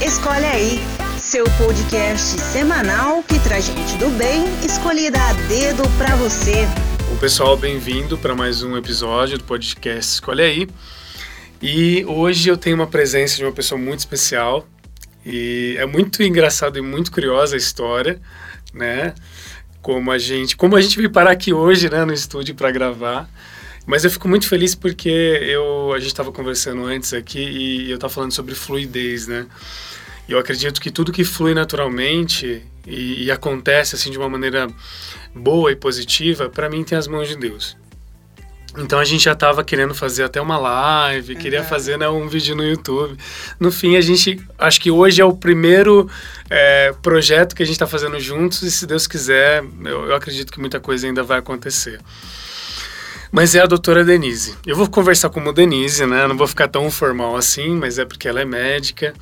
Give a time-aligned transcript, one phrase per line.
[0.00, 0.78] Escolhe aí,
[1.18, 6.66] seu podcast semanal que traz gente do bem escolhida a dedo para você.
[7.08, 10.68] Bom, pessoal, bem-vindo para mais um episódio do podcast Escolhe aí.
[11.60, 14.68] E hoje eu tenho uma presença de uma pessoa muito especial
[15.26, 18.20] e é muito engraçado e muito curiosa a história,
[18.72, 19.16] né?
[19.82, 23.28] Como a gente, como a gente veio parar aqui hoje, né, no estúdio para gravar.
[23.88, 27.94] Mas eu fico muito feliz porque eu, a gente estava conversando antes aqui e eu
[27.94, 29.46] estava falando sobre fluidez, né?
[30.28, 34.68] E eu acredito que tudo que flui naturalmente e, e acontece assim de uma maneira
[35.34, 37.78] boa e positiva, para mim tem as mãos de Deus.
[38.76, 41.40] Então a gente já estava querendo fazer até uma live, uhum.
[41.40, 43.16] queria fazer né, um vídeo no YouTube.
[43.58, 44.38] No fim, a gente.
[44.58, 46.10] Acho que hoje é o primeiro
[46.50, 50.52] é, projeto que a gente está fazendo juntos, e se Deus quiser, eu, eu acredito
[50.52, 51.98] que muita coisa ainda vai acontecer
[53.30, 54.56] mas é a doutora Denise.
[54.66, 56.26] Eu vou conversar como Denise, né?
[56.26, 59.14] Não vou ficar tão formal assim, mas é porque ela é médica.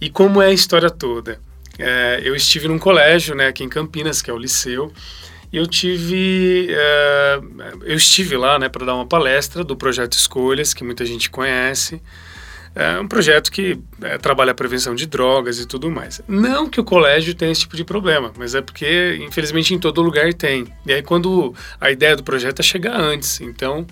[0.00, 1.40] E como é a história toda?
[1.78, 4.92] É, eu estive num colégio, né, aqui em Campinas, que é o Liceu,
[5.52, 7.40] e eu tive, é,
[7.82, 12.00] eu estive lá, né, para dar uma palestra do projeto Escolhas, que muita gente conhece.
[12.78, 16.20] É um projeto que é, trabalha a prevenção de drogas e tudo mais.
[16.28, 20.02] Não que o colégio tenha esse tipo de problema, mas é porque, infelizmente, em todo
[20.02, 20.66] lugar tem.
[20.84, 23.40] E aí, quando a ideia do projeto é chegar antes.
[23.40, 23.86] Então,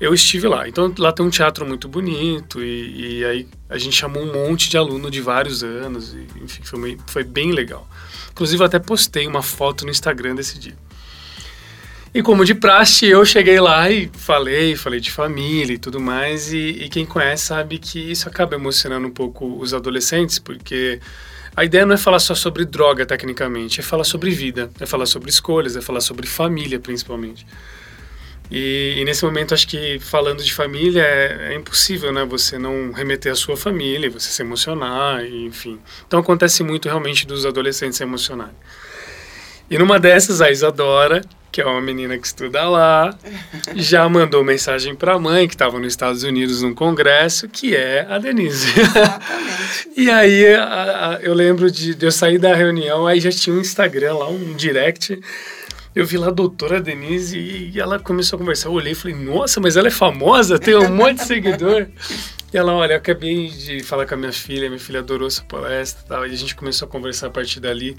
[0.00, 0.66] eu estive lá.
[0.66, 4.70] Então, lá tem um teatro muito bonito e, e aí a gente chamou um monte
[4.70, 6.14] de aluno de vários anos.
[6.14, 7.86] E, enfim, foi, foi bem legal.
[8.30, 10.76] Inclusive, eu até postei uma foto no Instagram desse dia.
[12.14, 16.52] E como de praxe, eu cheguei lá e falei, falei de família e tudo mais.
[16.52, 21.00] E, e, quem conhece sabe que isso acaba emocionando um pouco os adolescentes, porque
[21.56, 25.06] a ideia não é falar só sobre droga, tecnicamente, é falar sobre vida, é falar
[25.06, 27.44] sobre escolhas, é falar sobre família, principalmente.
[28.48, 32.24] E, e nesse momento, acho que falando de família é, é, impossível, né?
[32.26, 35.80] Você não remeter à sua família, você se emocionar, enfim.
[36.06, 38.54] Então acontece muito realmente dos adolescentes se emocionarem.
[39.70, 41.22] E numa dessas, a Isadora
[41.54, 43.16] que é uma menina que estuda lá,
[43.76, 48.04] já mandou mensagem para a mãe, que estava nos Estados Unidos num congresso, que é
[48.10, 48.68] a Denise.
[48.76, 49.88] Exatamente.
[49.96, 53.54] e aí a, a, eu lembro de, de, eu sair da reunião, aí já tinha
[53.54, 55.20] um Instagram lá, um direct.
[55.94, 58.68] Eu vi lá a doutora Denise e, e ela começou a conversar.
[58.68, 61.86] Eu olhei e falei, nossa, mas ela é famosa, tem um monte de seguidor.
[62.52, 65.44] E ela, olha, eu acabei de falar com a minha filha, minha filha adorou essa
[65.44, 66.26] palestra e tal.
[66.26, 67.96] E a gente começou a conversar a partir dali.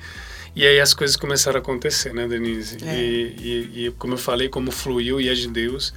[0.56, 2.78] E aí as coisas começaram a acontecer, né, Denise?
[2.84, 2.96] É.
[2.96, 5.94] E, e, e, como eu falei, como fluiu e é de Deus,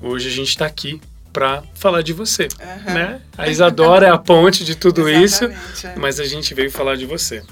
[0.00, 1.00] hoje a gente está aqui
[1.32, 2.94] para falar de você, uhum.
[2.94, 3.20] né?
[3.36, 5.94] A Isadora é a ponte de tudo isso, é.
[5.96, 7.42] mas a gente veio falar de você.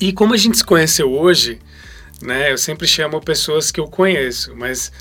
[0.00, 1.60] E como a gente se conheceu hoje,
[2.20, 2.50] né?
[2.50, 4.92] Eu sempre chamo pessoas que eu conheço, mas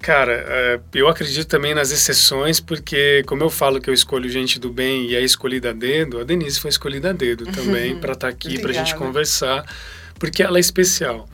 [0.00, 4.58] Cara, é, eu acredito também nas exceções, porque como eu falo que eu escolho gente
[4.58, 8.14] do bem e é escolhida a dedo, a Denise foi escolhida a dedo também para
[8.14, 9.62] estar tá aqui, para a gente conversar
[10.20, 11.28] porque ela é especial.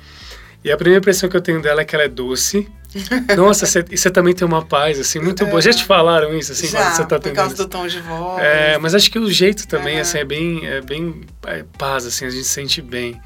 [0.64, 2.66] E a primeira impressão que eu tenho dela é que ela é doce.
[3.36, 5.46] Nossa, você, você também tem uma paz, assim, muito é.
[5.46, 5.60] boa.
[5.60, 8.42] Já te falaram isso, assim, Já, quando você tá por causa do tom de voz.
[8.42, 10.00] É, mas acho que o jeito também, é.
[10.00, 13.20] assim, é bem, é bem é, paz, assim, a gente se sente bem.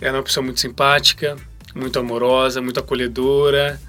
[0.00, 1.36] Ela é uma pessoa muito simpática,
[1.74, 3.80] muito amorosa, muito acolhedora.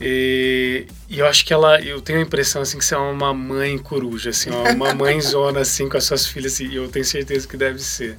[0.00, 3.32] E, e, eu acho que ela, eu tenho a impressão assim que você é uma
[3.32, 7.48] mãe coruja, assim, uma mãe zona assim com as suas filhas, e eu tenho certeza
[7.48, 8.18] que deve ser.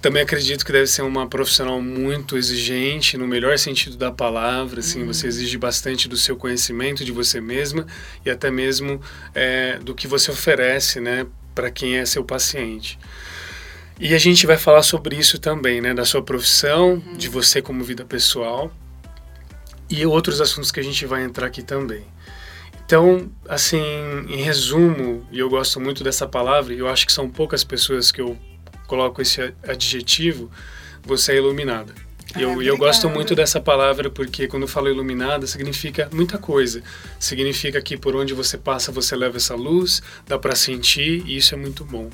[0.00, 4.78] Também acredito que deve ser uma profissional muito exigente, no melhor sentido da palavra.
[4.78, 5.06] Assim, uhum.
[5.08, 7.84] Você exige bastante do seu conhecimento, de você mesma
[8.24, 9.00] e até mesmo
[9.34, 12.98] é, do que você oferece né, para quem é seu paciente.
[13.98, 17.16] E a gente vai falar sobre isso também, né, da sua profissão, uhum.
[17.16, 18.72] de você como vida pessoal
[19.90, 22.04] e outros assuntos que a gente vai entrar aqui também.
[22.86, 23.82] Então, assim,
[24.28, 28.12] em resumo, e eu gosto muito dessa palavra, e eu acho que são poucas pessoas
[28.12, 28.38] que eu
[28.88, 30.50] coloco esse adjetivo,
[31.04, 31.94] você é iluminada.
[32.36, 36.82] E eu, eu gosto muito dessa palavra porque quando eu falo iluminada significa muita coisa.
[37.18, 41.54] Significa que por onde você passa você leva essa luz, dá para sentir e isso
[41.54, 42.10] é muito bom.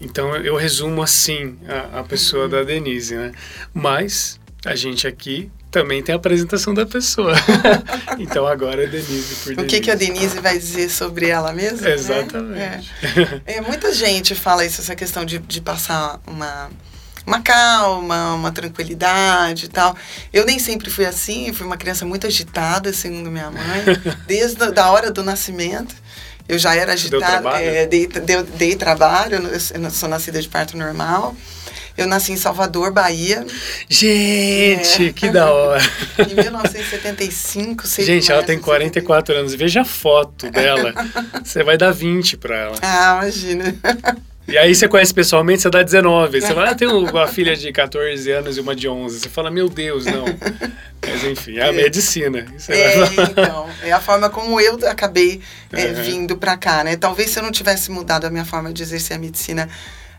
[0.00, 2.50] Então eu resumo assim a, a pessoa uhum.
[2.50, 3.32] da Denise, né?
[3.72, 7.34] Mas a gente aqui também tem a apresentação da pessoa.
[8.18, 9.60] então agora é Denise por Denise.
[9.60, 11.82] O que, que a Denise vai dizer sobre ela mesma?
[11.82, 11.92] Né?
[11.92, 12.90] Exatamente.
[13.02, 13.42] Né?
[13.44, 13.56] É.
[13.56, 13.60] é.
[13.60, 16.70] muita gente fala isso, essa questão de, de passar uma,
[17.26, 19.94] uma calma, uma tranquilidade e tal.
[20.32, 23.84] Eu nem sempre fui assim, fui uma criança muito agitada, segundo minha mãe,
[24.26, 25.94] desde a hora do nascimento.
[26.48, 30.48] Eu já era agitada, deu trabalho, é, dei, dei, dei trabalho, eu sou nascida de
[30.48, 31.36] parto normal.
[31.96, 33.46] Eu nasci em Salvador, Bahia.
[33.88, 35.12] Gente, é.
[35.12, 35.82] que da hora.
[36.30, 39.54] em 1975, sei Gente, ela tem 44 anos.
[39.54, 40.92] Veja a foto dela.
[41.42, 42.76] Você vai dar 20 para ela.
[42.82, 43.74] Ah, imagina.
[44.48, 46.40] E aí você conhece pessoalmente, você dá 19.
[46.40, 49.18] Você fala, ah, tem uma filha de 14 anos e uma de 11.
[49.18, 50.24] Você fala, meu Deus, não.
[51.04, 52.46] Mas enfim, é a medicina.
[52.68, 55.40] É, então, é a forma como eu acabei
[55.72, 56.02] é, uhum.
[56.02, 56.96] vindo para cá, né?
[56.96, 59.68] Talvez se eu não tivesse mudado a minha forma de exercer a medicina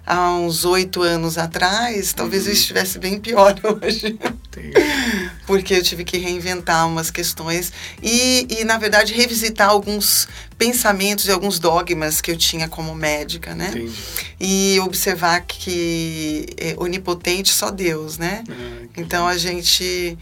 [0.07, 2.49] há uns oito anos atrás, talvez uhum.
[2.49, 4.17] eu estivesse bem pior hoje.
[5.45, 7.71] Porque eu tive que reinventar umas questões
[8.01, 10.27] e, e, na verdade, revisitar alguns
[10.57, 13.69] pensamentos e alguns dogmas que eu tinha como médica, né?
[13.69, 13.93] Entendi.
[14.39, 18.43] E observar que é onipotente só Deus, né?
[18.49, 20.17] Ah, então a gente,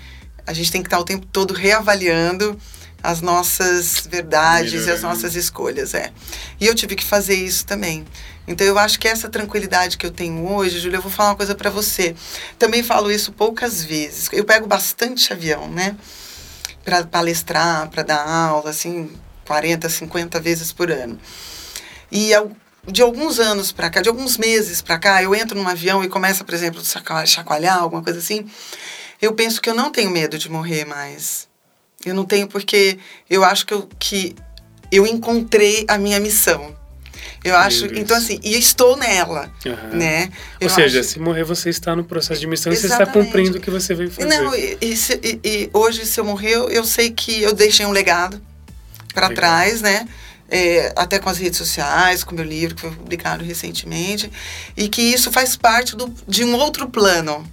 [0.45, 2.59] a gente tem que estar o tempo todo reavaliando
[3.01, 6.11] as nossas verdades e as nossas escolhas, é.
[6.59, 8.03] E eu tive que fazer isso também.
[8.47, 11.35] Então eu acho que essa tranquilidade que eu tenho hoje, Júlia, eu vou falar uma
[11.35, 12.15] coisa para você.
[12.59, 14.29] Também falo isso poucas vezes.
[14.31, 15.95] Eu pego bastante avião, né?
[16.83, 19.11] Para palestrar, para dar aula, assim,
[19.45, 21.19] 40, 50 vezes por ano.
[22.11, 22.31] E
[22.87, 26.07] de alguns anos para cá, de alguns meses para cá, eu entro num avião e
[26.07, 28.45] começa, por exemplo, a chacoalhar, alguma coisa assim.
[29.21, 31.47] Eu penso que eu não tenho medo de morrer mais.
[32.05, 32.99] Eu não tenho porque
[33.29, 34.35] eu acho que eu, que
[34.91, 36.74] eu encontrei a minha missão.
[37.43, 39.97] Eu acho, então assim, e estou nela, uhum.
[39.97, 40.29] né?
[40.59, 41.09] Eu Ou seja, acho...
[41.09, 42.93] se morrer você está no processo de missão Exatamente.
[42.93, 44.27] e você está cumprindo o que você veio fazer.
[44.27, 47.85] Não, e, e, e, e hoje se eu morrer, eu, eu sei que eu deixei
[47.85, 48.41] um legado
[49.13, 50.07] para trás, né?
[50.47, 54.31] É, até com as redes sociais, com meu livro que foi publicado recentemente,
[54.77, 57.45] e que isso faz parte do, de um outro plano.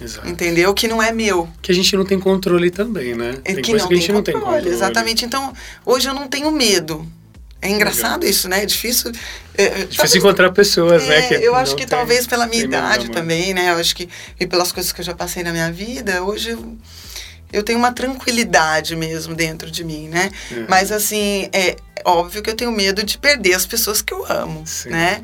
[0.00, 0.26] Exato.
[0.28, 0.72] Entendeu?
[0.72, 1.48] Que não é meu.
[1.60, 3.36] Que a gente não tem controle também, né?
[3.44, 4.68] É tem que não que a gente não tem controle.
[4.68, 5.24] Exatamente.
[5.24, 5.52] Então,
[5.84, 7.06] hoje eu não tenho medo.
[7.62, 8.30] É engraçado Legal.
[8.30, 8.62] isso, né?
[8.62, 9.12] É difícil.
[9.56, 11.28] É, é difícil talvez, encontrar pessoas, né, é, né?
[11.28, 13.70] Que eu acho que tem, talvez pela minha idade também, né?
[13.70, 14.08] Eu acho que.
[14.38, 16.76] E pelas coisas que eu já passei na minha vida, hoje eu,
[17.52, 20.30] eu tenho uma tranquilidade mesmo dentro de mim, né?
[20.50, 20.64] É.
[20.68, 24.62] Mas assim, é óbvio que eu tenho medo de perder as pessoas que eu amo,
[24.66, 24.90] Sim.
[24.90, 25.20] né?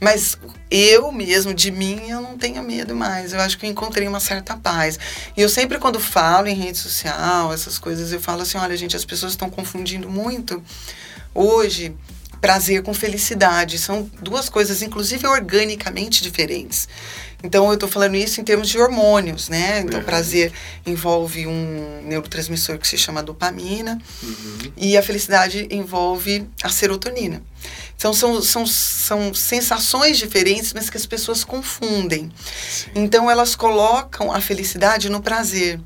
[0.00, 0.38] Mas
[0.70, 3.32] eu mesmo, de mim, eu não tenho medo mais.
[3.32, 4.98] Eu acho que eu encontrei uma certa paz.
[5.36, 8.94] E eu sempre, quando falo em rede social, essas coisas, eu falo assim: olha, gente,
[8.94, 10.62] as pessoas estão confundindo muito
[11.38, 11.94] hoje
[12.40, 13.78] prazer com felicidade.
[13.78, 16.88] São duas coisas, inclusive, organicamente diferentes.
[17.42, 19.80] Então, eu estou falando isso em termos de hormônios, né?
[19.80, 20.04] Então, uhum.
[20.04, 20.52] prazer
[20.84, 24.72] envolve um neurotransmissor que se chama dopamina uhum.
[24.76, 27.40] e a felicidade envolve a serotonina.
[27.98, 32.30] Então, são, são, são sensações diferentes, mas que as pessoas confundem.
[32.70, 32.90] Sim.
[32.94, 35.80] Então, elas colocam a felicidade no prazer.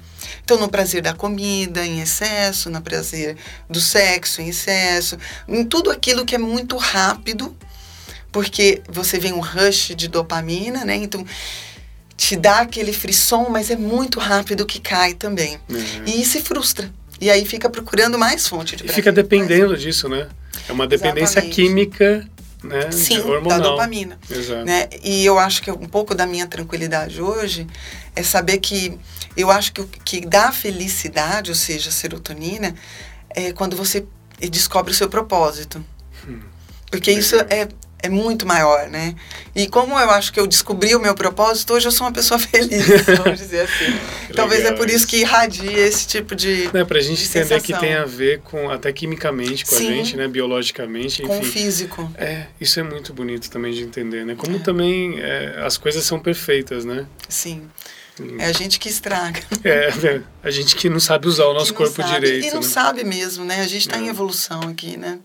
[0.45, 3.39] Então, no prazer da comida em excesso, no prazer
[3.69, 5.17] do sexo em excesso,
[5.49, 7.57] em tudo aquilo que é muito rápido,
[8.31, 10.97] porque você vem um rush de dopamina, né?
[10.97, 11.25] Então,
[12.15, 15.59] te dá aquele frisson, mas é muito rápido que cai também.
[15.67, 16.05] Uhum.
[16.05, 16.93] E se frustra.
[17.19, 18.93] E aí fica procurando mais fonte de prazer.
[18.93, 20.29] E fica dependendo disso, né?
[20.69, 21.55] É uma dependência Exatamente.
[21.55, 22.29] química,
[22.63, 22.91] né?
[22.93, 23.43] Sim, hormonal.
[23.43, 24.19] da dopamina.
[24.31, 24.65] Exato.
[24.65, 24.89] Né?
[25.03, 27.67] E eu acho que um pouco da minha tranquilidade hoje
[28.15, 28.99] é saber que
[29.37, 32.75] eu acho que o que dá felicidade, ou seja, serotonina,
[33.31, 34.07] é quando você
[34.51, 35.85] descobre o seu propósito.
[36.29, 36.41] Hum.
[36.91, 37.69] Porque isso é
[38.03, 39.15] é muito maior, né?
[39.55, 42.37] E como eu acho que eu descobri o meu propósito, hoje eu sou uma pessoa
[42.41, 42.85] feliz,
[43.17, 43.97] vamos dizer assim.
[44.35, 46.69] Talvez é por isso que irradia esse tipo de.
[46.75, 47.61] É, pra gente entender sensação.
[47.61, 50.27] que tem a ver com, até quimicamente com Sim, a gente, né?
[50.27, 51.27] Biologicamente, enfim.
[51.27, 52.13] Com o físico.
[52.17, 54.35] É, isso é muito bonito também de entender, né?
[54.37, 54.59] Como é.
[54.59, 57.07] também é, as coisas são perfeitas, né?
[57.29, 57.69] Sim.
[58.39, 59.41] É a gente que estraga.
[59.65, 62.15] É, é a gente que não sabe usar o nosso corpo sabe.
[62.15, 62.49] direito.
[62.49, 62.67] E não né?
[62.67, 63.61] sabe mesmo, né?
[63.61, 64.11] A gente está em é.
[64.11, 65.21] evolução aqui, né?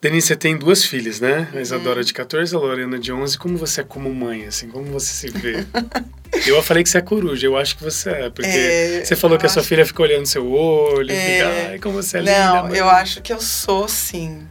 [0.00, 1.48] Denise, você tem duas filhas, né?
[1.52, 3.36] A Isadora de 14 e a Lorena de 11.
[3.36, 4.68] Como você é como mãe, assim?
[4.68, 5.66] Como você se vê?
[6.46, 8.30] eu falei que você é coruja, eu acho que você é.
[8.30, 11.78] Porque é, você falou que a sua filha fica olhando seu olho, é, fica, ai,
[11.80, 12.62] como você é linda.
[12.62, 14.46] Não, eu acho que eu sou, sim.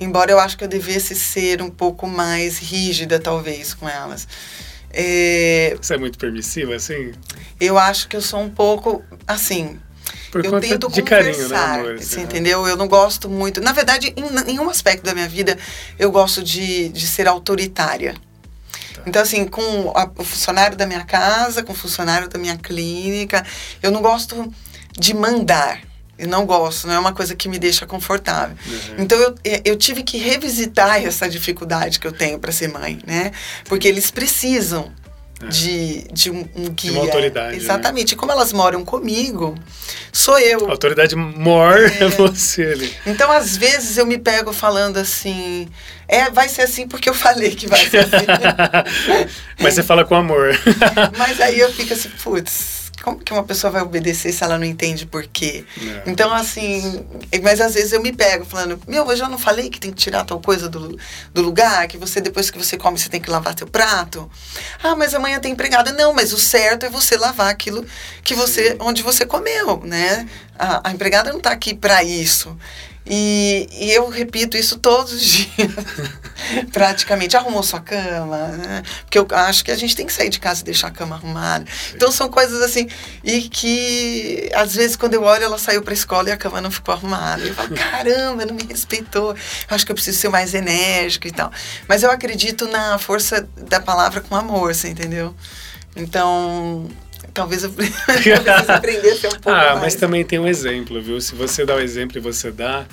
[0.00, 4.28] Embora eu acho que eu devesse ser um pouco mais rígida, talvez, com elas.
[4.92, 7.10] É, você é muito permissiva, assim?
[7.60, 9.80] Eu acho que eu sou um pouco, assim,
[10.34, 11.98] por eu tento de carinho, né, amor?
[11.98, 12.66] Você entendeu?
[12.66, 13.60] Eu não gosto muito.
[13.60, 15.56] Na verdade, em nenhum aspecto da minha vida
[15.96, 18.14] eu gosto de, de ser autoritária.
[18.94, 19.02] Tá.
[19.06, 23.46] Então, assim, com a, o funcionário da minha casa, com o funcionário da minha clínica,
[23.80, 24.52] eu não gosto
[24.98, 25.80] de mandar.
[26.18, 28.56] Eu não gosto, não é uma coisa que me deixa confortável.
[28.66, 28.94] Uhum.
[28.98, 33.30] Então eu, eu tive que revisitar essa dificuldade que eu tenho para ser mãe, né?
[33.64, 34.92] Porque eles precisam
[35.44, 35.48] é.
[35.48, 36.90] de, de um, um, guia.
[36.90, 37.56] De uma autoridade.
[37.56, 37.62] Né?
[37.62, 38.12] Exatamente.
[38.12, 38.14] Né?
[38.14, 39.54] E como elas moram comigo,
[40.12, 40.66] sou eu.
[40.66, 42.04] A autoridade maior é.
[42.04, 42.94] é você ali.
[43.06, 45.68] Então, às vezes, eu me pego falando assim.
[46.06, 48.26] É, vai ser assim porque eu falei que vai ser assim.
[49.58, 50.50] Mas você fala com amor.
[51.16, 54.64] Mas aí eu fico assim, putz, como que uma pessoa vai obedecer se ela não
[54.64, 55.66] entende por quê?
[55.78, 56.10] É.
[56.10, 57.04] Então, assim,
[57.42, 59.98] mas às vezes eu me pego falando, meu, eu já não falei que tem que
[59.98, 60.98] tirar tal coisa do,
[61.34, 64.30] do lugar, que você, depois que você come, você tem que lavar seu prato.
[64.82, 65.92] Ah, mas amanhã tem empregada.
[65.92, 67.84] Não, mas o certo é você lavar aquilo
[68.22, 70.26] que você, onde você comeu, né?
[70.58, 72.56] A, a empregada não está aqui para isso.
[73.06, 75.70] E, e, eu repito isso todos os dias,
[76.72, 77.36] praticamente.
[77.36, 78.82] Arrumou sua cama, né?
[79.04, 81.16] Porque eu acho que a gente tem que sair de casa e deixar a cama
[81.16, 81.66] arrumada.
[81.66, 81.96] Sim.
[81.96, 82.88] Então são coisas assim,
[83.22, 86.70] e que às vezes quando eu olho, ela saiu para escola e a cama não
[86.70, 87.42] ficou arrumada.
[87.42, 89.32] Eu falo, caramba, não me respeitou.
[89.32, 91.52] Eu acho que eu preciso ser mais enérgico e tal.
[91.86, 95.34] Mas eu acredito na força da palavra com amor, você entendeu?
[95.94, 96.88] Então,
[97.34, 97.70] Talvez eu,
[98.44, 99.80] talvez aprendesse um pouco Ah, mais.
[99.80, 101.20] mas também tem um exemplo, viu?
[101.20, 102.86] Se você dá o exemplo e você dá,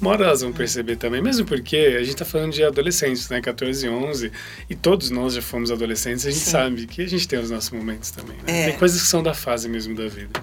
[0.00, 3.40] uma hora elas vão perceber também, mesmo porque a gente está falando de adolescentes, né?
[3.40, 4.32] 14, 11,
[4.68, 6.50] e todos nós já fomos adolescentes, a gente Sim.
[6.50, 8.62] sabe que a gente tem os nossos momentos também, né?
[8.62, 8.70] É.
[8.70, 10.40] Tem coisas que são da fase mesmo da vida.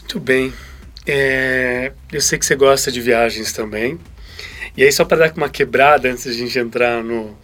[0.00, 0.52] Muito bem.
[1.06, 3.98] É, eu sei que você gosta de viagens também.
[4.76, 7.38] E aí, só para dar uma quebrada antes de a gente entrar no,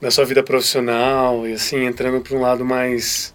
[0.00, 3.32] na sua vida profissional e assim, entrando para um lado mais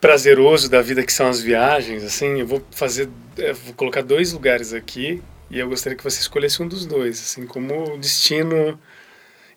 [0.00, 4.32] prazeroso da vida que são as viagens, assim, eu vou fazer, eu vou colocar dois
[4.32, 8.78] lugares aqui e eu gostaria que você escolhesse um dos dois, assim, como destino.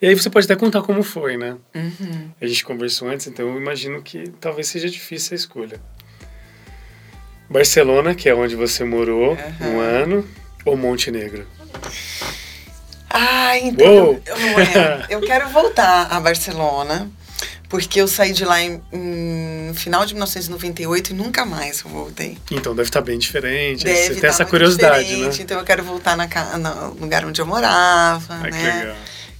[0.02, 1.56] E aí você pode até contar como foi, né?
[1.74, 2.32] Uhum.
[2.42, 5.82] A gente conversou antes, então eu imagino que talvez seja difícil a escolha.
[7.50, 9.76] Barcelona, que é onde você morou uhum.
[9.76, 10.28] um ano,
[10.66, 11.48] ou Montenegro?
[13.10, 17.10] Ah, então eu, eu, eu quero voltar a Barcelona
[17.70, 22.38] porque eu saí de lá em, em final de 1998 e nunca mais voltei.
[22.52, 23.84] Então deve estar tá bem diferente.
[23.84, 25.30] Deve você tem tá essa curiosidade, né?
[25.40, 26.28] Então eu quero voltar na,
[26.58, 28.96] no lugar onde eu morava, Ai, né?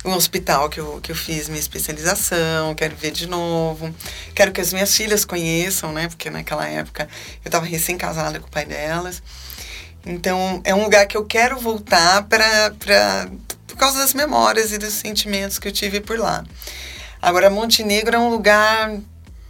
[0.06, 3.94] Um hospital que eu, que eu fiz minha especialização, quero ver de novo.
[4.36, 6.08] Quero que as minhas filhas conheçam, né?
[6.08, 7.08] Porque naquela época
[7.44, 9.24] eu estava recém-casada com o pai delas.
[10.06, 12.74] Então é um lugar que eu quero voltar para
[13.68, 16.44] por causa das memórias e dos sentimentos que eu tive por lá.
[17.24, 18.98] Agora, Montenegro é um lugar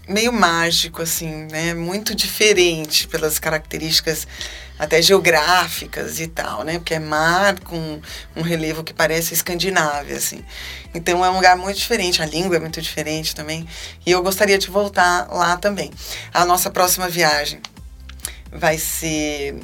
[0.07, 1.73] meio mágico, assim, né?
[1.73, 4.27] Muito diferente pelas características
[4.77, 6.73] até geográficas e tal, né?
[6.73, 7.99] Porque é mar com
[8.35, 10.45] um relevo que parece Escandinávia, assim.
[10.93, 13.67] Então é um lugar muito diferente, a língua é muito diferente também.
[14.05, 15.89] E eu gostaria de voltar lá também.
[16.31, 17.59] A nossa próxima viagem
[18.51, 19.55] vai ser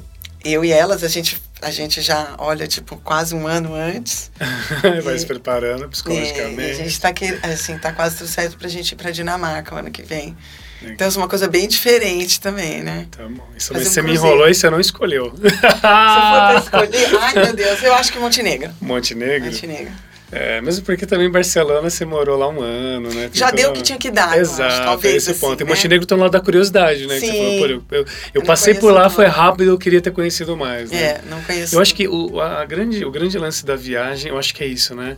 [0.44, 4.32] eu e elas, a gente a gente já olha, tipo, quase um ano antes.
[5.04, 6.62] Vai e, se preparando psicologicamente.
[6.62, 9.76] É, a gente tá, aqui, assim, tá quase tudo certo pra gente ir pra Dinamarca
[9.76, 10.36] o ano que vem.
[10.82, 13.08] Então, é uma coisa bem diferente também, né?
[13.12, 13.46] Tá bom.
[13.58, 15.34] Isso mas você me enrolou e você não escolheu.
[15.36, 18.72] Se for pra escolher, ai meu Deus, eu acho que Montenegro.
[18.80, 19.52] Montenegro?
[19.52, 20.09] Montenegro.
[20.32, 23.30] É, mesmo porque também em Barcelona você morou lá um ano, né?
[23.34, 25.16] Já deu o que tinha que dar, Exato, acho, talvez.
[25.16, 25.64] esse assim, ponto.
[25.64, 25.66] Né?
[25.66, 27.20] E Montenegro tem um lado da curiosidade, né?
[27.20, 27.28] Sim.
[27.28, 28.06] Falou, eu, eu,
[28.36, 31.02] eu passei por lá, foi rápido, eu queria ter conhecido mais, né?
[31.02, 31.76] É, não conheço.
[31.76, 34.68] Eu acho que o, a grande, o grande lance da viagem, eu acho que é
[34.68, 35.18] isso, né?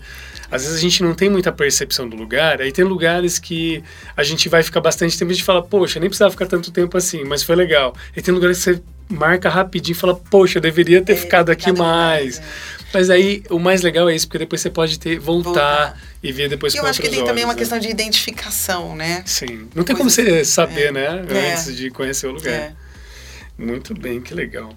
[0.50, 3.82] Às vezes a gente não tem muita percepção do lugar, aí tem lugares que
[4.16, 6.72] a gente vai ficar bastante tempo e a gente fala, poxa, nem precisava ficar tanto
[6.72, 7.96] tempo assim, mas foi legal.
[8.16, 11.50] E tem lugares que você marca rapidinho e fala, poxa, eu deveria ter é, ficado
[11.50, 12.40] aqui mais.
[12.40, 12.81] mais é.
[12.94, 16.02] Mas aí o mais legal é isso, porque depois você pode ter voltar, voltar.
[16.22, 17.60] e ver depois e com Eu acho que tem olhos, também uma né?
[17.60, 19.24] questão de identificação, né?
[19.26, 19.70] Sim.
[19.74, 20.92] Não tem como você saber, é.
[20.92, 21.26] né?
[21.30, 21.54] É.
[21.54, 22.54] Antes de conhecer o lugar.
[22.54, 22.74] É.
[23.58, 24.76] Muito bem, que legal.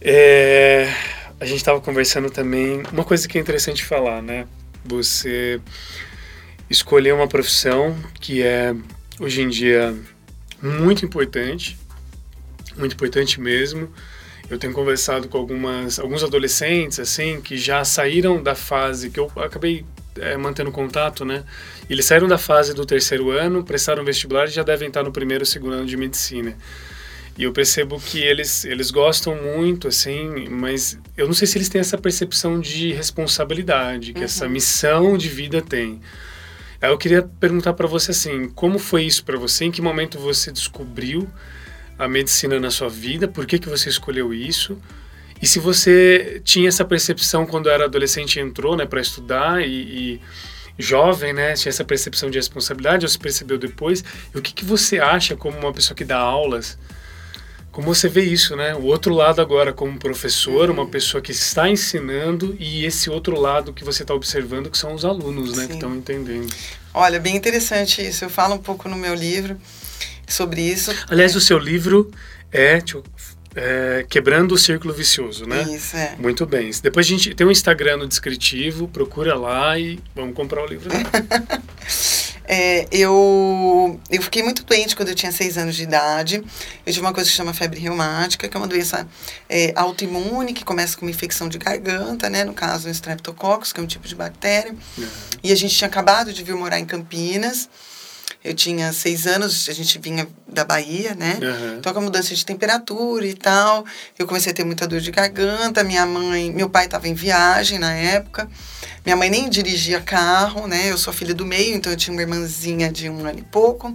[0.00, 0.92] É,
[1.40, 2.82] a gente estava conversando também.
[2.92, 4.46] Uma coisa que é interessante falar, né?
[4.84, 5.60] Você
[6.68, 8.74] escolher uma profissão que é
[9.18, 9.96] hoje em dia
[10.62, 11.78] muito importante,
[12.76, 13.92] muito importante mesmo.
[14.48, 19.30] Eu tenho conversado com algumas, alguns adolescentes, assim, que já saíram da fase que eu
[19.36, 19.84] acabei
[20.18, 21.44] é, mantendo contato, né?
[21.90, 25.42] Eles saíram da fase do terceiro ano, prestaram vestibular e já devem estar no primeiro
[25.42, 26.56] ou segundo ano de medicina.
[27.38, 31.68] E eu percebo que eles, eles gostam muito, assim, mas eu não sei se eles
[31.68, 34.24] têm essa percepção de responsabilidade que uhum.
[34.24, 36.00] essa missão de vida tem.
[36.80, 39.66] Aí eu queria perguntar para você assim, como foi isso para você?
[39.66, 41.28] Em que momento você descobriu
[41.98, 43.26] a medicina na sua vida?
[43.26, 44.78] Por que, que você escolheu isso?
[45.40, 49.70] E se você tinha essa percepção quando era adolescente e entrou né, para estudar e,
[50.18, 50.20] e,
[50.78, 54.04] jovem, né, tinha essa percepção de responsabilidade, ou se percebeu depois?
[54.34, 56.78] E o que, que você acha como uma pessoa que dá aulas?
[57.70, 58.74] Como você vê isso, né?
[58.74, 63.70] O outro lado agora como professor, uma pessoa que está ensinando e esse outro lado
[63.70, 65.68] que você está observando que são os alunos, né, Sim.
[65.68, 66.50] que estão entendendo.
[66.94, 68.24] Olha, bem interessante isso.
[68.24, 69.58] Eu falo um pouco no meu livro
[70.26, 70.92] sobre isso.
[71.08, 72.10] Aliás, o seu livro
[72.52, 73.04] é, eu,
[73.56, 75.62] é, Quebrando o Círculo Vicioso, né?
[75.62, 76.14] Isso, é.
[76.18, 76.70] Muito bem.
[76.82, 80.90] Depois a gente tem um Instagram no descritivo, procura lá e vamos comprar o livro.
[82.44, 86.44] é, eu, eu fiquei muito doente quando eu tinha seis anos de idade.
[86.84, 89.08] Eu tive uma coisa que chama febre reumática, que é uma doença
[89.48, 92.44] é, autoimune, que começa com uma infecção de garganta, né?
[92.44, 94.74] No caso, o streptococcus, que é um tipo de bactéria.
[94.98, 95.08] Uhum.
[95.42, 97.70] E a gente tinha acabado de vir morar em Campinas.
[98.46, 101.36] Eu tinha seis anos, a gente vinha da Bahia, né?
[101.42, 101.78] Uhum.
[101.78, 103.84] Então, com a mudança de temperatura e tal,
[104.16, 105.82] eu comecei a ter muita dor de garganta.
[105.82, 108.48] Minha mãe, meu pai estava em viagem na época.
[109.04, 110.92] Minha mãe nem dirigia carro, né?
[110.92, 113.92] Eu sou filha do meio, então eu tinha uma irmãzinha de um ano e pouco.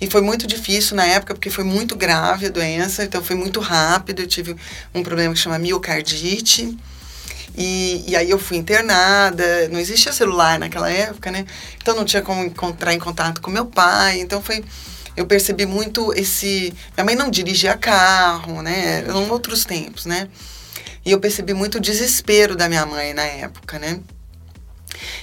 [0.00, 3.58] E foi muito difícil na época, porque foi muito grave a doença, então foi muito
[3.58, 4.20] rápido.
[4.22, 4.54] Eu tive
[4.94, 6.78] um problema que chama miocardite.
[7.56, 11.44] E, e aí eu fui internada, não existia celular naquela época, né?
[11.76, 14.20] Então não tinha como encontrar em contato com meu pai.
[14.20, 14.64] Então foi.
[15.16, 16.72] Eu percebi muito esse.
[16.94, 19.04] Minha mãe não dirigia carro, né?
[19.06, 20.28] Eram outros tempos, né?
[21.04, 24.00] E eu percebi muito o desespero da minha mãe na época, né?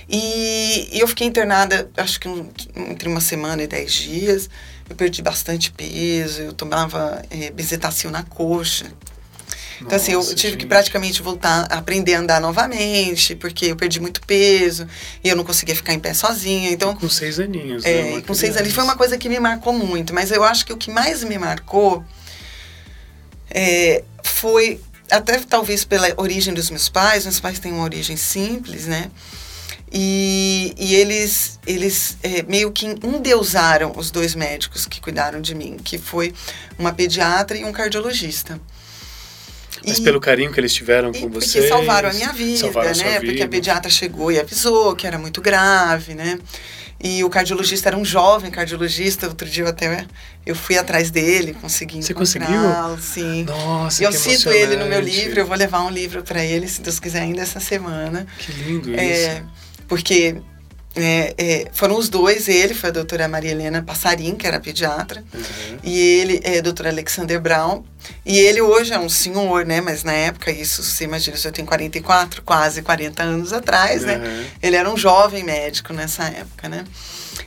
[0.09, 4.49] E, e eu fiquei internada, acho que um, entre uma semana e dez dias.
[4.89, 8.85] Eu perdi bastante peso, eu tomava é, bezetacil na coxa,
[9.81, 10.57] então, assim, eu tive gente.
[10.57, 14.87] que praticamente voltar a aprender a andar novamente, porque eu perdi muito peso
[15.23, 16.71] e eu não conseguia ficar em pé sozinha.
[16.71, 18.21] Então, com seis aninhos, é, né?
[18.21, 18.73] com seis anos.
[18.73, 21.37] Foi uma coisa que me marcou muito, mas eu acho que o que mais me
[21.37, 22.03] marcou
[23.49, 24.81] é, foi,
[25.11, 29.11] até talvez pela origem dos meus pais, meus pais têm uma origem simples, né?
[29.91, 35.77] E, e eles, eles é, meio que endeusaram os dois médicos que cuidaram de mim,
[35.81, 36.33] que foi
[36.77, 38.59] uma pediatra e um cardiologista.
[39.85, 41.59] Mas e, pelo carinho que eles tiveram com você.
[41.59, 43.19] Porque salvaram a minha vida, né?
[43.19, 46.39] Porque a pediatra chegou e avisou que era muito grave, né?
[46.99, 49.27] E o cardiologista era um jovem cardiologista.
[49.27, 50.05] Outro dia eu até
[50.45, 52.59] eu fui atrás dele, consegui Você conseguiu?
[52.99, 53.43] Sim.
[53.43, 55.39] Nossa, E eu cito ele no meu livro.
[55.39, 58.25] Eu vou levar um livro para ele, se Deus quiser, ainda essa semana.
[58.39, 59.43] Que lindo é, isso.
[59.87, 60.37] Porque
[60.99, 65.23] é, é, foram os dois, ele foi a doutora Maria Helena Passarim, que era pediatra,
[65.31, 65.77] uhum.
[65.83, 67.83] e ele é a doutora Alexander Brown.
[68.25, 69.79] E ele hoje é um senhor, né?
[69.79, 74.07] Mas na época, isso, você imagina, eu tenho 44, quase 40 anos atrás, uhum.
[74.07, 74.49] né?
[74.61, 76.83] Ele era um jovem médico nessa época, né?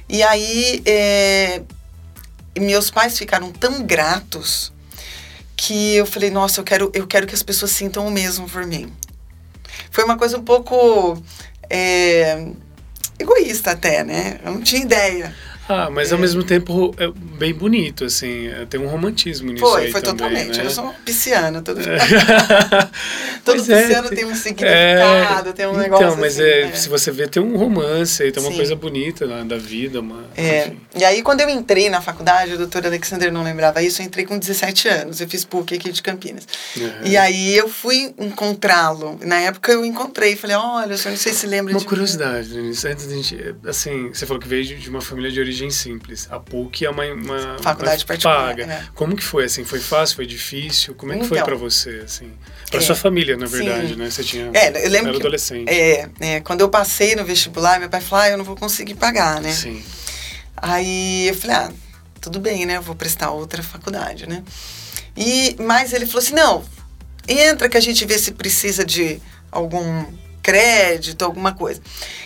[0.09, 1.63] E aí, é,
[2.57, 4.73] meus pais ficaram tão gratos
[5.57, 8.65] que eu falei, nossa, eu quero, eu quero que as pessoas sintam o mesmo por
[8.65, 8.93] mim.
[9.91, 11.21] Foi uma coisa um pouco...
[11.69, 12.49] É,
[13.21, 14.39] egoísta até, né?
[14.45, 15.35] Eu não tinha ideia.
[15.71, 16.21] Ah, mas ao é.
[16.21, 20.29] mesmo tempo é bem bonito, assim, é, tem um romantismo nisso foi, aí Foi, também,
[20.29, 20.59] totalmente.
[20.59, 20.67] Né?
[20.67, 21.99] Eu sou pisciana, todo, é.
[23.45, 26.75] todo pisciano tem, tem, um significado, é, tem um negócio Então, mas assim, é, né?
[26.75, 28.57] se você vê, tem um romance aí, tem uma Sim.
[28.57, 30.73] coisa bonita né, da vida, uma, é.
[30.95, 34.25] E aí, quando eu entrei na faculdade, o doutor Alexander não lembrava isso, eu entrei
[34.25, 36.47] com 17 anos, eu fiz PUC aqui de Campinas.
[37.05, 39.19] E aí, eu fui encontrá-lo.
[39.23, 41.85] Na época, eu encontrei, falei, olha, eu não sei se lembra uma de...
[41.85, 45.41] Uma curiosidade, Denise, antes da gente, assim, você falou que veio de uma família de
[45.41, 46.27] origem origem simples.
[46.31, 48.49] A PUC é uma, uma faculdade uma particular.
[48.49, 48.65] Paga.
[48.65, 48.85] É.
[48.95, 49.65] Como que foi assim?
[49.65, 50.17] Foi fácil?
[50.17, 50.95] Foi difícil?
[50.95, 52.33] Como é que então, foi para você assim?
[52.71, 53.97] Para é, sua família, na verdade, sim.
[53.97, 54.11] né?
[54.11, 55.69] Você tinha é, eu lembro era que, adolescente.
[55.69, 58.95] É, é, quando eu passei no vestibular, meu pai falou: ah, "Eu não vou conseguir
[58.95, 59.83] pagar, né?" Sim.
[60.57, 61.73] Aí eu falei: "Ah,
[62.21, 62.79] tudo bem, né?
[62.79, 64.43] Eu vou prestar outra faculdade, né?"
[65.17, 66.65] E mas ele falou assim: "Não,
[67.29, 69.21] entra que a gente vê se precisa de
[69.51, 70.05] algum
[70.43, 71.81] crédito, alguma coisa.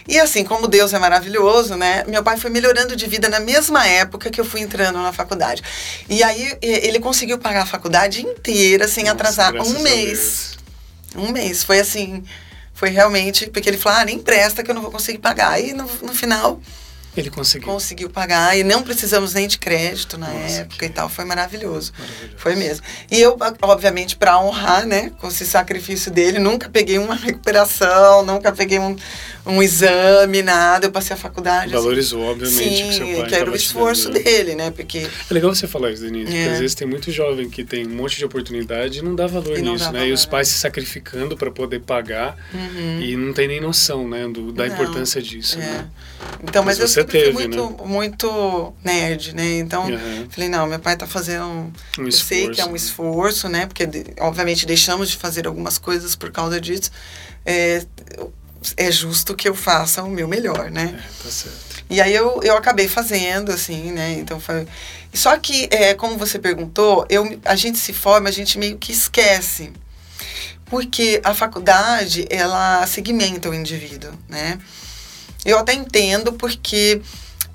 [0.07, 2.05] E assim, como Deus é maravilhoso, né?
[2.07, 5.63] Meu pai foi melhorando de vida na mesma época que eu fui entrando na faculdade.
[6.09, 10.57] E aí ele conseguiu pagar a faculdade inteira sem Nossa, atrasar um mês.
[11.17, 11.65] Um mês.
[11.65, 12.25] Foi assim,
[12.73, 15.61] foi realmente, porque ele falou, ah, nem presta que eu não vou conseguir pagar.
[15.61, 16.61] E no, no final
[17.17, 17.69] ele conseguiu.
[17.69, 20.85] Conseguiu pagar e não precisamos nem de crédito na Nossa, época que...
[20.87, 21.09] e tal.
[21.09, 21.93] Foi maravilhoso.
[21.97, 22.35] maravilhoso.
[22.37, 22.85] Foi mesmo.
[23.11, 28.53] E eu, obviamente, para honrar, né, com esse sacrifício dele, nunca peguei uma recuperação, nunca
[28.53, 28.97] peguei um,
[29.47, 30.87] um exame, nada.
[30.87, 31.75] Eu passei a faculdade.
[31.75, 31.83] Assim.
[31.83, 32.31] Valorizou, assim.
[32.31, 34.71] obviamente, Sim, que seu pai que era o esforço dele, né?
[34.71, 34.99] Porque...
[34.99, 36.37] É legal você falar isso, Denise, é.
[36.37, 39.27] porque às vezes tem muito jovem que tem um monte de oportunidade e não dá
[39.27, 39.99] valor nisso, dá né?
[40.01, 40.09] Valor.
[40.09, 43.01] E os pais se sacrificando para poder pagar uhum.
[43.01, 44.75] e não tem nem noção, né, do, da não.
[44.75, 45.61] importância disso, é.
[45.61, 45.91] né?
[46.43, 47.77] Então, mas, mas eu teve, fui muito, né?
[47.85, 49.59] muito nerd, né?
[49.59, 50.27] Então, uhum.
[50.31, 51.45] falei, não, meu pai tá fazendo.
[51.45, 53.67] Um, eu esforço, sei que é um esforço, né?
[53.67, 53.87] Porque,
[54.21, 56.91] obviamente, deixamos de fazer algumas coisas por causa disso.
[57.45, 57.85] É,
[58.77, 60.95] é justo que eu faça o meu melhor, né?
[60.99, 61.85] É, tá certo.
[61.91, 64.13] E aí eu, eu acabei fazendo, assim, né?
[64.13, 64.67] Então foi.
[65.13, 68.93] Só que, é, como você perguntou, eu, a gente se forma, a gente meio que
[68.93, 69.73] esquece.
[70.65, 74.59] Porque a faculdade, ela segmenta o indivíduo, né?
[75.45, 77.03] Eu até entendo porque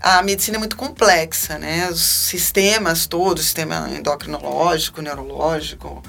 [0.01, 1.89] a medicina é muito complexa, né?
[1.89, 6.03] Os sistemas todos, sistema endocrinológico, neurológico,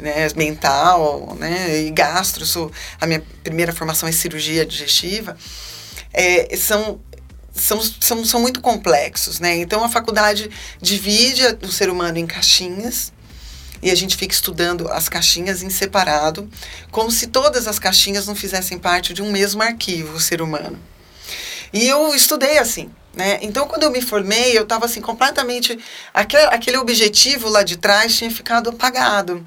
[0.00, 5.36] né, mental, né, e gastro, sou, a minha primeira formação é cirurgia digestiva,
[6.12, 7.00] é, são
[7.52, 9.56] são, são, são muito complexos, né?
[9.56, 10.48] Então a faculdade
[10.80, 13.12] divide o ser humano em caixinhas
[13.82, 16.48] e a gente fica estudando as caixinhas em separado,
[16.90, 20.78] como se todas as caixinhas não fizessem parte de um mesmo arquivo, o ser humano.
[21.72, 22.90] E eu estudei assim.
[23.12, 23.40] Né?
[23.42, 25.78] Então, quando eu me formei, eu estava assim, completamente.
[26.14, 29.46] Aquele, aquele objetivo lá de trás tinha ficado apagado.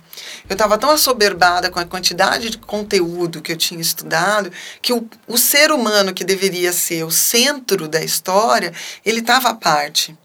[0.49, 5.07] Eu estava tão assoberbada com a quantidade de conteúdo que eu tinha estudado, que o,
[5.27, 8.73] o ser humano que deveria ser o centro da história,
[9.05, 10.15] ele estava à parte.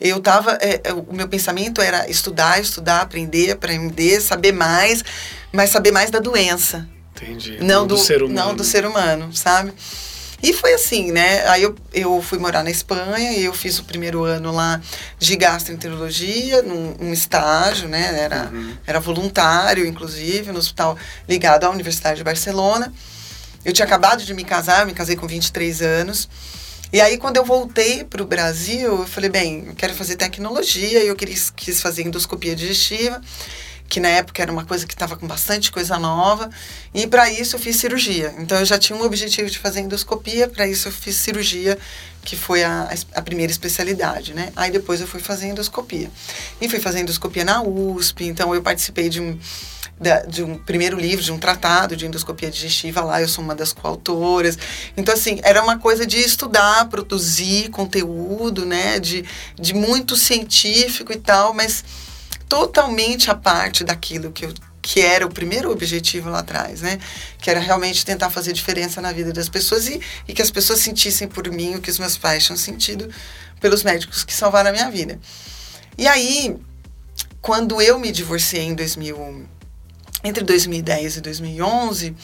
[0.00, 0.56] Eu estava.
[0.60, 5.04] É, é, o meu pensamento era estudar, estudar, aprender, aprender, saber mais,
[5.52, 6.88] mas saber mais da doença.
[7.14, 7.58] Entendi.
[7.60, 8.48] Não, não do, do ser humano.
[8.48, 9.74] Não do ser humano, sabe?
[10.42, 11.46] E foi assim, né?
[11.48, 14.80] Aí eu, eu fui morar na Espanha e eu fiz o primeiro ano lá
[15.18, 18.22] de gastroenterologia, num, num estágio, né?
[18.22, 18.74] Era, uhum.
[18.86, 20.96] era voluntário, inclusive, no hospital
[21.28, 22.92] ligado à Universidade de Barcelona.
[23.64, 26.28] Eu tinha acabado de me casar, eu me casei com 23 anos.
[26.92, 31.04] E aí, quando eu voltei para o Brasil, eu falei, bem, eu quero fazer tecnologia,
[31.04, 33.20] e eu quis, quis fazer endoscopia digestiva
[33.90, 36.48] que na época era uma coisa que estava com bastante coisa nova,
[36.94, 38.32] e para isso eu fiz cirurgia.
[38.38, 41.76] Então eu já tinha um objetivo de fazer endoscopia, para isso eu fiz cirurgia,
[42.22, 44.52] que foi a, a primeira especialidade, né?
[44.54, 46.08] Aí depois eu fui fazer endoscopia.
[46.60, 49.36] E fui fazer endoscopia na USP, então eu participei de um
[50.26, 53.70] de um primeiro livro, de um tratado de endoscopia digestiva lá, eu sou uma das
[53.70, 54.56] coautoras.
[54.96, 59.26] Então, assim, era uma coisa de estudar, produzir conteúdo, né, de,
[59.56, 61.84] de muito científico e tal, mas
[62.50, 66.98] totalmente a parte daquilo que eu que era o primeiro objetivo lá atrás, né?
[67.38, 70.80] Que era realmente tentar fazer diferença na vida das pessoas e, e que as pessoas
[70.80, 73.08] sentissem por mim o que os meus pais tinham sentido
[73.60, 75.20] pelos médicos que salvaram a minha vida.
[75.98, 76.56] E aí,
[77.42, 79.46] quando eu me divorciei em 2000,
[80.24, 82.16] entre 2010 e 2011,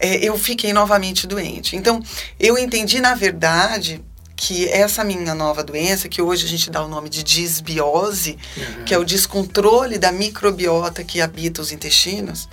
[0.00, 1.76] é, eu fiquei novamente doente.
[1.76, 2.02] Então,
[2.40, 4.02] eu entendi, na verdade,
[4.36, 8.84] que essa minha nova doença, que hoje a gente dá o nome de disbiose, uhum.
[8.84, 12.46] que é o descontrole da microbiota que habita os intestinos,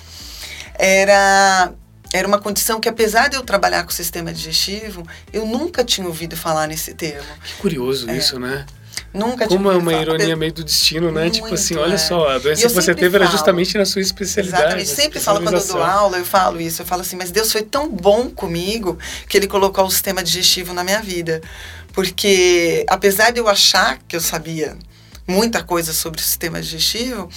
[0.75, 1.73] era
[2.13, 6.05] era uma condição que, apesar de eu trabalhar com o sistema digestivo, eu nunca tinha
[6.05, 7.27] ouvido falar nesse termo.
[7.43, 8.15] Que curioso é.
[8.15, 8.67] isso, né?
[9.13, 11.21] Nunca Como é uma ironia meio do destino, né?
[11.21, 11.97] Muito, tipo assim, olha é.
[11.97, 14.63] só, a doença que você teve falo, era justamente na sua especialidade.
[14.63, 14.89] Exatamente.
[14.89, 16.81] Sempre falo quando eu dou aula, eu falo isso.
[16.81, 18.97] Eu falo assim, mas Deus foi tão bom comigo
[19.29, 21.41] que Ele colocou o sistema digestivo na minha vida.
[21.93, 24.75] Porque, apesar de eu achar que eu sabia
[25.27, 27.29] muita coisa sobre o sistema digestivo,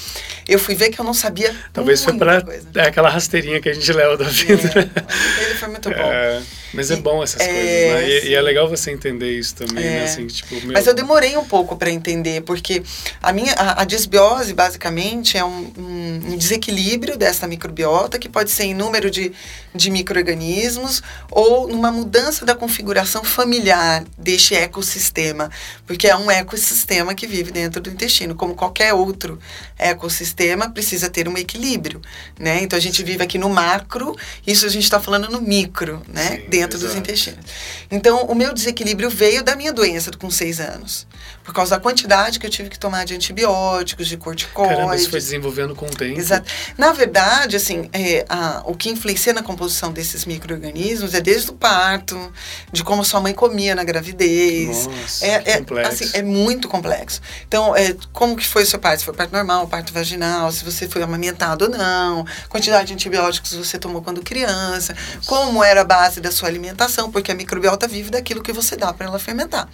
[0.48, 2.42] eu fui ver que eu não sabia Talvez foi para
[2.74, 4.70] é, aquela rasteirinha que a gente leva da vida.
[4.76, 5.96] É, ele foi muito bom.
[5.96, 8.08] É, mas é bom essas é, coisas, né?
[8.08, 9.98] E, e, é legal você entender isso também, né?
[9.98, 10.04] é.
[10.04, 10.72] Assim, tipo, meu...
[10.72, 12.82] Mas eu demorei um pouco para entender, porque
[13.22, 18.50] a minha a, a disbiose, basicamente, é um, um, um, desequilíbrio dessa microbiota, que pode
[18.50, 19.32] ser em número de,
[19.74, 25.50] de micro-organismos ou numa mudança da configuração familiar deste ecossistema,
[25.86, 29.38] porque é um ecossistema que vive dentro do intestino, como qualquer outro
[29.78, 32.00] ecossistema, precisa ter um equilíbrio,
[32.38, 32.60] né?
[32.62, 36.38] Então, a gente vive aqui no macro, isso a gente está falando no micro, né?
[36.38, 36.92] Sim dentro Exato.
[36.92, 37.44] dos intestinos.
[37.90, 41.06] Então, o meu desequilíbrio veio da minha doença com seis anos.
[41.44, 44.76] Por causa da quantidade que eu tive que tomar de antibióticos, de corticoides.
[44.76, 46.18] Caramba, isso foi desenvolvendo com o tempo.
[46.18, 46.50] Exato.
[46.76, 51.54] Na verdade, assim, é, a, o que influencia na composição desses micro-organismos é desde o
[51.54, 52.32] parto,
[52.72, 54.86] de como sua mãe comia na gravidez.
[54.86, 56.04] Nossa, é, é, complexo.
[56.04, 57.20] Assim, é muito complexo.
[57.46, 59.00] Então, é, como que foi o seu parto?
[59.00, 63.54] Se foi parto normal, parto vaginal, se você foi amamentado ou não, quantidade de antibióticos
[63.54, 64.94] você tomou quando criança,
[65.26, 68.76] como era a base da sua sua alimentação, porque a microbiota vive daquilo que você
[68.76, 69.68] dá para ela fermentar.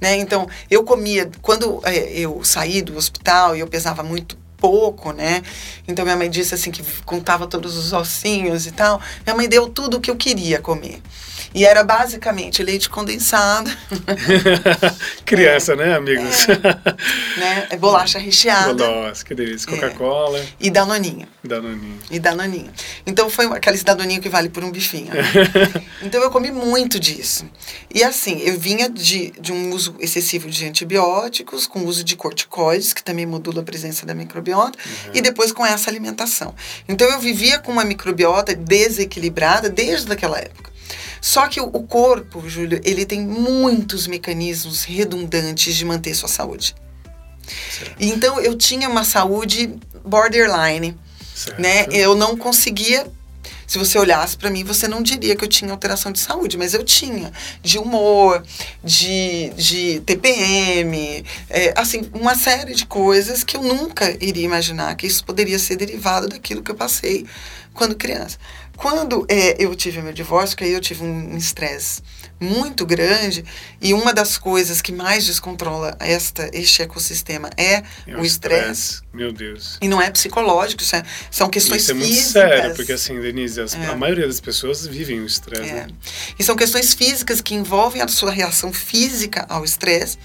[0.00, 0.16] Né?
[0.16, 5.42] Então, eu comia, quando é, eu saí do hospital e eu pesava muito pouco, né?
[5.88, 9.00] Então minha mãe disse assim que contava todos os ossinhos e tal.
[9.26, 11.02] Minha mãe deu tudo o que eu queria comer.
[11.54, 13.70] E era basicamente leite condensado.
[15.24, 16.48] Criança, é, né, amigos?
[16.48, 17.66] É, né?
[17.70, 18.72] É bolacha recheada.
[18.86, 19.68] Nossa, que delícia.
[19.68, 19.74] É.
[19.74, 20.38] Coca-Cola.
[20.38, 20.46] É.
[20.60, 21.26] E danoninho.
[21.44, 21.98] Danoninho.
[22.10, 22.72] E danoninho.
[23.06, 25.12] Então foi aquele danoninho que vale por um bifinho.
[25.12, 25.22] Né?
[26.02, 27.44] então eu comi muito disso.
[27.94, 32.92] E assim, eu vinha de, de um uso excessivo de antibióticos, com uso de corticoides,
[32.92, 35.10] que também modula a presença da microbiota, uhum.
[35.14, 36.54] e depois com essa alimentação.
[36.88, 40.71] Então eu vivia com uma microbiota desequilibrada desde aquela época.
[41.22, 46.74] Só que o, corpo, Júlio, ele tem muitos mecanismos redundantes de manter sua saúde.
[47.70, 47.94] Certo.
[48.00, 49.72] Então eu tinha uma saúde
[50.04, 50.98] borderline,
[51.32, 51.62] certo.
[51.62, 51.86] né?
[51.92, 53.06] Eu não conseguia
[53.72, 56.74] se você olhasse para mim, você não diria que eu tinha alteração de saúde, mas
[56.74, 57.32] eu tinha.
[57.62, 58.44] De humor,
[58.84, 65.06] de, de TPM, é, assim, uma série de coisas que eu nunca iria imaginar que
[65.06, 67.24] isso poderia ser derivado daquilo que eu passei
[67.72, 68.36] quando criança.
[68.82, 72.02] Quando é, eu tive meu divórcio, que aí eu tive um estresse
[72.42, 73.44] muito grande
[73.80, 79.00] e uma das coisas que mais descontrola esta, este ecossistema é, É o estresse.
[79.12, 79.78] Meu Deus.
[79.80, 82.32] E não é psicológico, é- são questões Isso é muito físicas.
[82.32, 83.86] sério, porque assim, Denise, as- É.
[83.86, 85.62] a maioria das pessoas vivem o estresse.
[85.70, 85.72] É.
[85.74, 85.86] né?
[86.38, 90.18] E são questões físicas que envolvem a sua reação física ao estresse,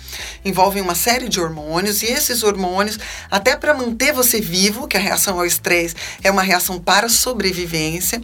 [0.43, 2.97] envolvem uma série de hormônios, e esses hormônios,
[3.29, 8.21] até para manter você vivo, que a reação ao estresse é uma reação para sobrevivência,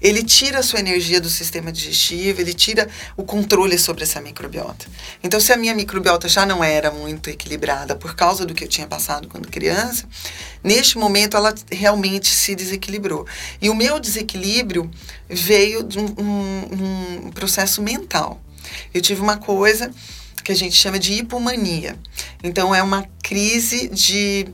[0.00, 4.86] ele tira a sua energia do sistema digestivo, ele tira o controle sobre essa microbiota.
[5.22, 8.68] Então, se a minha microbiota já não era muito equilibrada por causa do que eu
[8.68, 10.08] tinha passado quando criança,
[10.64, 13.26] neste momento ela realmente se desequilibrou.
[13.60, 14.90] E o meu desequilíbrio
[15.28, 18.40] veio de um, um- um processo mental.
[18.94, 19.90] Eu tive uma coisa
[20.42, 21.94] que a gente chama de hipomania.
[22.42, 24.46] Então, é uma crise de.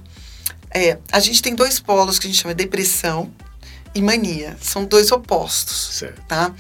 [0.70, 3.30] é, a gente tem dois polos que a gente chama de depressão
[3.94, 4.56] e mania.
[4.60, 6.22] São dois opostos Certo.
[6.26, 6.52] tá?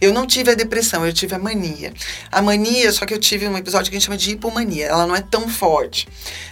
[0.00, 1.92] Eu não tive a depressão, eu tive a mania.
[2.30, 4.86] A mania, só que eu tive um episódio que a gente chama de hipomania.
[4.86, 6.08] Ela não é tão forte.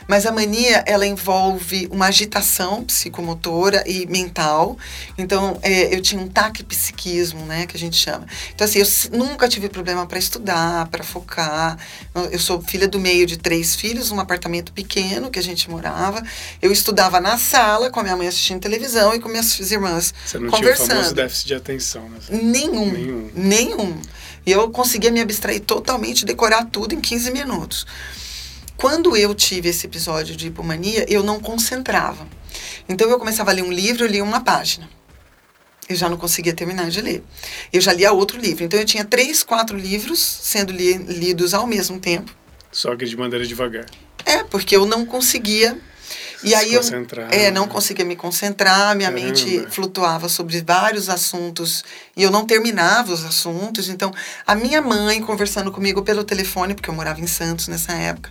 [0.09, 4.79] Mas a mania, ela envolve uma agitação psicomotora e mental.
[5.19, 8.27] Então, é, eu tinha um taquipsiquismo, né, que a gente chama.
[8.55, 11.77] Então, assim, eu nunca tive problema para estudar, para focar.
[12.15, 16.23] Eu- sou filha do meio de três filhos, num apartamento pequeno que a gente morava.
[16.63, 20.39] Eu estudava na sala, com a minha mãe assistindo televisão e com minhas irmãs Você
[20.39, 21.15] não tinha o famoso conversando.
[21.17, 22.19] déficit de atenção, né?
[22.31, 22.91] Nenhum.
[22.93, 23.31] Nenhum.
[23.35, 24.03] Nenhum.
[24.47, 27.87] E eu conseguia me abstrair totalmente, decorar tudo em 15 minutos.
[28.79, 32.27] Quando eu tive esse episódio de hipomania, eu não concentrava.
[32.89, 34.89] Então eu começava a ler um livro, eu lia uma página.
[35.89, 37.25] Eu já não conseguia terminar de ler.
[37.73, 38.63] Eu já lia outro livro.
[38.63, 42.33] Então eu tinha três, quatro livros sendo li- lidos ao mesmo tempo.
[42.71, 43.87] Só que de maneira devagar.
[44.25, 45.77] É, porque eu não conseguia.
[46.45, 46.81] E aí eu
[47.31, 49.27] é, não conseguia me concentrar, minha Caramba.
[49.27, 51.83] mente flutuava sobre vários assuntos
[52.17, 53.89] e eu não terminava os assuntos.
[53.89, 54.13] Então,
[54.47, 58.31] a minha mãe conversando comigo pelo telefone, porque eu morava em Santos nessa época,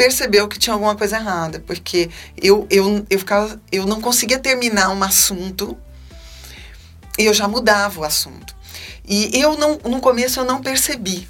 [0.00, 2.08] percebeu que tinha alguma coisa errada, porque
[2.42, 5.76] eu, eu, eu, ficava, eu não conseguia terminar um assunto
[7.18, 8.56] e eu já mudava o assunto.
[9.06, 11.28] E eu não, no começo eu não percebi,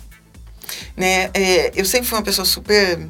[0.96, 1.30] né?
[1.35, 3.09] É, eu sempre fui uma pessoa super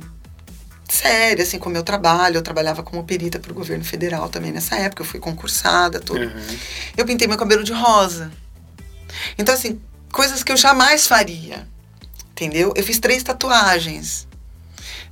[0.88, 2.38] séria, assim, com o meu trabalho.
[2.38, 5.03] Eu trabalhava como perita para o governo federal também nessa época.
[5.03, 6.25] Eu fui concursada, tudo.
[6.25, 6.59] Uhum.
[6.96, 8.33] Eu pintei meu cabelo de rosa.
[9.37, 9.79] Então, assim,
[10.11, 11.68] coisas que eu jamais faria.
[12.31, 12.73] Entendeu?
[12.75, 14.30] Eu fiz três tatuagens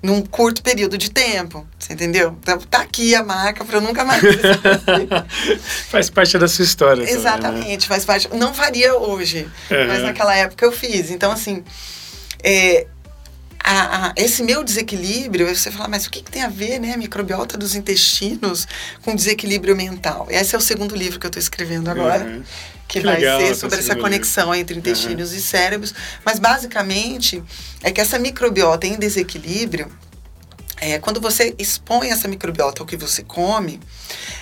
[0.02, 1.66] num curto período de tempo.
[1.78, 2.36] Você entendeu?
[2.40, 4.22] Então, tá aqui a marca para eu nunca mais.
[5.90, 7.02] Faz parte da sua história.
[7.04, 7.20] também, né?
[7.20, 8.28] Exatamente, faz parte.
[8.34, 9.86] Não faria hoje, Uhum.
[9.88, 11.10] mas naquela época eu fiz.
[11.10, 11.64] Então, assim,
[12.42, 12.86] é,
[13.62, 16.96] a- a- esse meu desequilíbrio, você fala, mas o que, que tem a ver, né,
[16.96, 18.66] microbiota dos intestinos
[19.04, 20.26] com desequilíbrio mental?
[20.30, 22.24] Esse é o segundo livro que eu estou escrevendo agora.
[22.24, 22.42] Uhum.
[22.88, 25.94] Que, Que vai legal ser sobre essa conexão entre intestinos e cérebros.
[26.24, 27.42] Mas, basicamente,
[27.82, 29.92] é que essa microbiota em desequilíbrio,
[30.80, 33.80] é, quando você expõe essa microbiota ao que você come,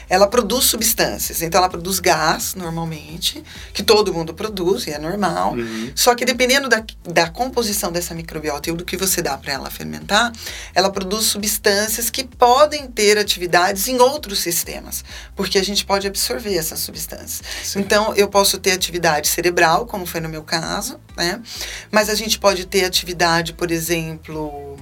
[0.08, 1.42] ela produz substâncias.
[1.42, 5.54] Então, ela produz gás, normalmente, que todo mundo produz, e é normal.
[5.54, 5.90] Uhum.
[5.94, 9.70] Só que dependendo da, da composição dessa microbiota e do que você dá para ela
[9.70, 10.32] fermentar,
[10.74, 16.56] ela produz substâncias que podem ter atividades em outros sistemas, porque a gente pode absorver
[16.56, 17.42] essas substâncias.
[17.62, 17.80] Sim.
[17.80, 21.40] Então, eu posso ter atividade cerebral, como foi no meu caso, né?
[21.90, 24.76] Mas a gente pode ter atividade, por exemplo,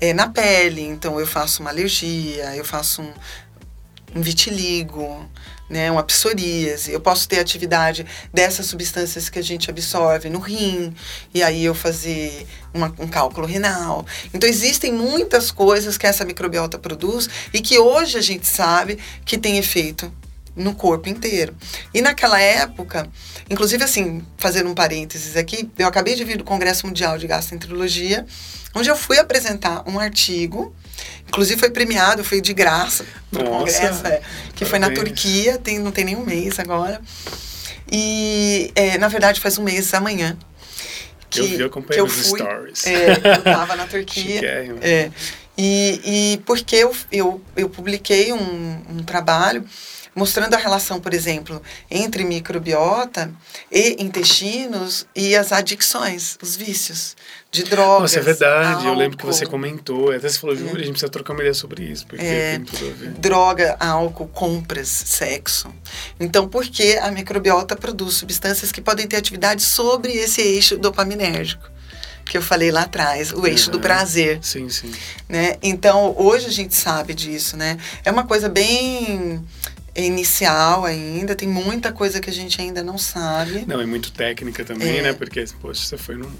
[0.00, 0.82] eh, na pele.
[0.82, 3.12] Então, eu faço uma alergia, eu faço um,
[4.16, 5.28] um vitiligo,
[5.68, 6.92] né, uma psoríase.
[6.92, 10.94] Eu posso ter atividade dessas substâncias que a gente absorve no rim,
[11.32, 14.06] e aí eu fazer uma- um cálculo renal.
[14.32, 19.38] Então, existem muitas coisas que essa microbiota produz e que hoje a gente sabe que
[19.38, 20.12] tem efeito
[20.56, 21.54] no corpo inteiro.
[21.92, 23.08] E naquela época,
[23.50, 28.24] inclusive assim, fazendo um parênteses aqui, eu acabei de vir do Congresso Mundial de Gastroenterologia,
[28.74, 30.74] onde eu fui apresentar um artigo,
[31.28, 34.20] inclusive foi premiado, foi de graça no Congresso, é,
[34.54, 35.08] que foi na parabéns.
[35.08, 37.00] Turquia, tem, não tem nenhum mês agora.
[37.90, 40.36] E, é, na verdade, faz um mês amanhã.
[41.28, 42.86] Que, eu vi, eu que eu fui, stories.
[42.86, 44.40] é, eu tava na Turquia.
[44.80, 45.10] É.
[45.56, 49.64] E, e porque eu, eu, eu publiquei um, um trabalho
[50.14, 53.30] mostrando a relação, por exemplo, entre microbiota
[53.70, 57.16] e intestinos e as adicções, os vícios
[57.50, 58.02] de drogas.
[58.12, 58.86] Nossa, é verdade.
[58.86, 60.10] Eu lembro que álcool, você comentou.
[60.12, 62.56] Até você falou, Júlia, a gente precisa trocar uma ideia sobre isso, porque É.
[62.56, 63.10] tem tudo a ver.
[63.12, 65.68] Droga, álcool, compras, sexo.
[66.18, 71.72] Então, por que a microbiota produz substâncias que podem ter atividade sobre esse eixo dopaminérgico?
[72.24, 74.38] Que eu falei lá atrás, o eixo do prazer.
[74.42, 74.90] Sim, sim.
[75.28, 75.56] né?
[75.62, 77.76] Então, hoje a gente sabe disso, né?
[78.02, 79.44] É uma coisa bem
[79.96, 83.64] inicial ainda, tem muita coisa que a gente ainda não sabe.
[83.66, 85.02] Não, é muito técnica também, É.
[85.02, 85.12] né?
[85.12, 86.30] Porque, poxa, você foi num,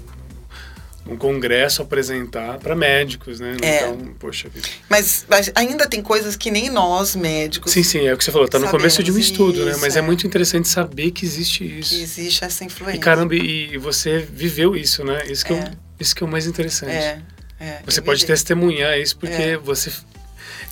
[1.07, 3.55] um congresso apresentar para médicos, né?
[3.61, 3.77] É.
[3.87, 4.67] Então, poxa vida.
[4.89, 8.31] Mas, mas ainda tem coisas que nem nós, médicos, Sim, sim, é o que você
[8.31, 9.71] falou, tá no começo de um estudo, né?
[9.71, 9.99] isso, Mas é.
[9.99, 10.01] é.
[10.01, 11.91] muito interessante saber que existe isso.
[11.95, 12.97] que existe essa influência.
[12.97, 15.23] E caramba, e você viveu isso, né?
[15.29, 15.59] Isso que é, É.
[15.63, 16.91] o, isso que é o mais interessante.
[16.91, 17.19] É,
[17.59, 18.33] é, Você pode vivi.
[18.33, 19.57] testemunhar isso porque É.
[19.57, 19.91] você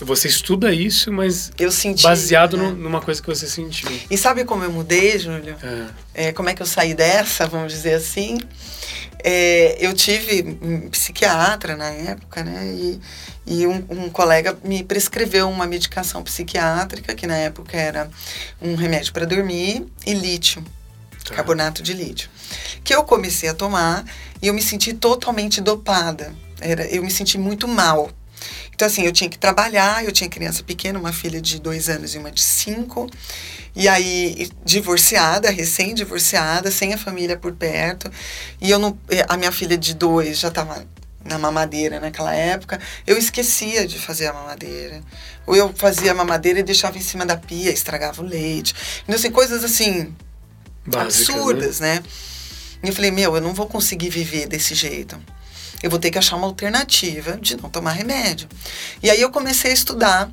[0.03, 2.03] você estuda isso, mas Eu senti.
[2.03, 2.63] baseado né?
[2.63, 3.89] no- numa coisa que você sentiu.
[4.09, 5.55] E sabe como eu mudei, Júlio?
[6.13, 6.27] É.
[6.27, 8.37] É, como é que eu saí dessa, vamos dizer assim?
[9.23, 12.65] É, eu tive um psiquiatra na época, né?
[12.67, 12.99] E,
[13.45, 18.09] e um, um colega me prescreveu uma medicação psiquiátrica, que na época era
[18.61, 20.63] um remédio para dormir, e lítio,
[21.25, 21.35] Tá.
[21.35, 22.29] carbonato de lítio.
[22.83, 24.03] Que eu comecei a tomar
[24.41, 26.33] e eu me senti totalmente dopada.
[26.59, 28.11] Era, eu me senti muito mal.
[28.83, 32.15] Então, assim, eu tinha que trabalhar, eu tinha criança pequena, uma filha de dois anos
[32.15, 33.09] e uma de cinco.
[33.73, 38.11] E aí, divorciada, recém-divorciada, sem a família por perto.
[38.59, 38.97] E eu não.
[39.09, 40.85] eh, A minha filha de dois já estava
[41.23, 42.77] na mamadeira naquela época.
[43.07, 45.01] Eu esquecia de fazer a mamadeira.
[45.47, 48.75] Ou eu fazia a mamadeira e deixava em cima da pia, estragava o leite.
[49.03, 50.13] Então, assim, coisas assim
[50.85, 51.35] Básicas, né?
[51.35, 52.03] absurdas, né?
[52.83, 55.17] E eu falei, meu, eu não vou conseguir viver desse jeito.
[55.83, 58.47] Eu vou ter que achar uma alternativa de não tomar remédio.
[59.03, 60.31] E aí eu comecei a estudar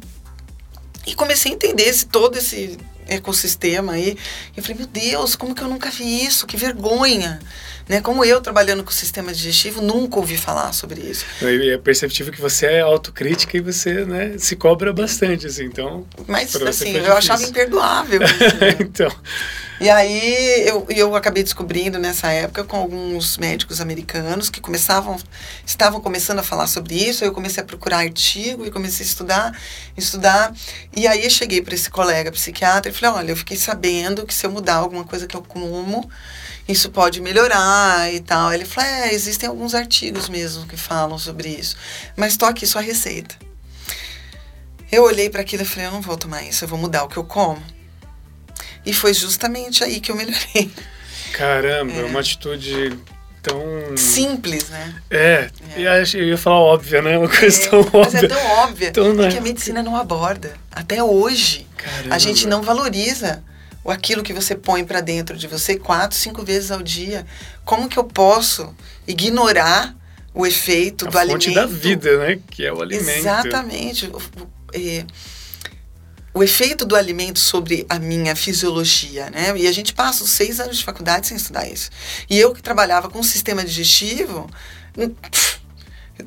[1.06, 4.16] e comecei a entender esse, todo esse ecossistema aí.
[4.54, 6.46] E eu falei, meu Deus, como que eu nunca vi isso?
[6.46, 7.40] Que vergonha!
[7.88, 8.00] Né?
[8.00, 11.24] Como eu, trabalhando com o sistema digestivo, nunca ouvi falar sobre isso.
[11.42, 16.06] E é perceptível que você é autocrítica e você né, se cobra bastante, assim, então...
[16.28, 18.20] Mas, assim, eu achava imperdoável.
[18.22, 18.76] isso, né?
[18.78, 19.12] então,
[19.80, 25.16] E aí eu, eu acabei descobrindo nessa época com alguns médicos americanos que começavam,
[25.64, 29.58] estavam começando a falar sobre isso, eu comecei a procurar artigo e comecei a estudar,
[29.96, 30.54] estudar.
[30.94, 34.34] E aí eu cheguei para esse colega psiquiatra e falei, olha, eu fiquei sabendo que
[34.34, 36.10] se eu mudar alguma coisa que eu como,
[36.68, 38.52] isso pode melhorar e tal.
[38.52, 41.74] Ele falou, é, existem alguns artigos mesmo que falam sobre isso,
[42.14, 43.34] mas tô aqui sua receita.
[44.92, 47.08] Eu olhei para aquilo e falei, eu não vou tomar isso, eu vou mudar o
[47.08, 47.79] que eu como.
[48.84, 50.70] E foi justamente aí que eu melhorei.
[51.32, 52.96] caramba, é uma atitude
[53.42, 53.62] tão...
[53.96, 54.94] Simples, né?
[55.10, 57.18] É, eu acho- eu ia falar óbvia, né?
[57.18, 58.28] Uma coisa tão Mas é óbvia.
[58.28, 59.30] tão óbvia Tão, né?
[59.30, 60.54] que a medicina não aborda.
[60.70, 62.14] Até hoje, Caramba.
[62.14, 63.42] a gente não valoriza
[63.82, 67.26] o aquilo que você põe para dentro de você quatro, cinco vezes ao dia.
[67.64, 68.74] Como que eu posso
[69.06, 69.94] ignorar
[70.34, 71.54] o efeito A do fonte alimento?
[71.54, 72.38] da vida, né?
[72.50, 73.08] Que é o alimento.
[73.18, 74.10] Exatamente.
[74.74, 75.04] É,
[76.32, 79.52] o efeito do alimento sobre a minha fisiologia, né?
[79.56, 81.90] E a gente passa os seis anos de faculdade sem estudar isso.
[82.28, 84.48] E eu que trabalhava com o sistema digestivo,
[84.96, 85.12] hum,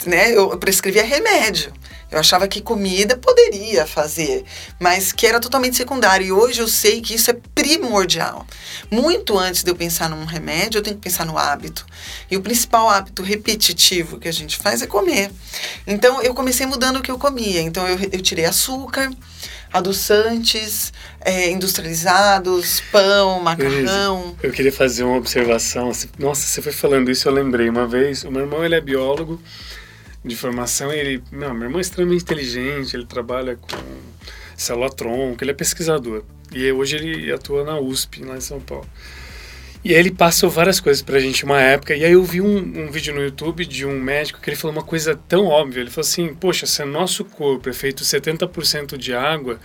[0.06, 0.32] né?
[0.36, 1.72] Eu prescrevia remédio.
[2.14, 4.46] Eu achava que comida poderia fazer,
[4.80, 6.28] mas que era totalmente secundário.
[6.28, 8.46] E hoje eu sei que isso é primordial.
[8.92, 11.84] Muito antes de eu pensar num remédio, eu tenho que pensar no hábito.
[12.30, 15.32] E o principal hábito repetitivo que a gente faz é comer.
[15.88, 17.62] Então eu comecei mudando o que eu comia.
[17.62, 19.10] Então eu, eu tirei açúcar,
[19.74, 24.36] adoçantes, é, industrializados, pão, macarrão.
[24.42, 25.92] Eu queria fazer uma observação.
[26.20, 27.68] Nossa, você foi falando isso, eu lembrei.
[27.68, 29.42] Uma vez, o meu irmão ele é biólogo
[30.24, 30.94] de formação.
[30.94, 32.96] Ele, não, meu irmão é extremamente inteligente.
[32.96, 33.76] Ele trabalha com
[34.56, 35.44] célula tronco.
[35.44, 36.24] Ele é pesquisador.
[36.54, 38.88] E hoje ele atua na USP, lá em São Paulo.
[39.84, 41.94] E aí ele passou várias coisas pra gente uma época.
[41.96, 44.76] E aí eu vi um, um vídeo no YouTube de um médico que ele falou
[44.78, 45.82] uma coisa tão óbvia.
[45.82, 49.60] Ele falou assim: Poxa, se o nosso corpo é feito 70% de água,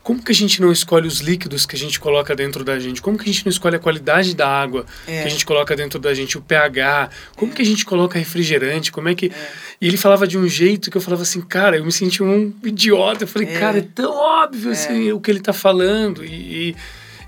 [0.00, 3.02] como que a gente não escolhe os líquidos que a gente coloca dentro da gente?
[3.02, 5.22] Como que a gente não escolhe a qualidade da água É.
[5.22, 7.10] que a gente coloca dentro da gente, o pH?
[7.36, 8.92] Como que a gente coloca refrigerante?
[8.92, 9.32] Como é que.
[9.80, 12.54] E ele falava de um jeito que eu falava assim, cara, eu me senti um
[12.62, 13.24] idiota.
[13.24, 13.58] Eu falei, É.
[13.58, 16.24] cara, é tão óbvio assim, o que ele tá falando.
[16.24, 16.76] E, e,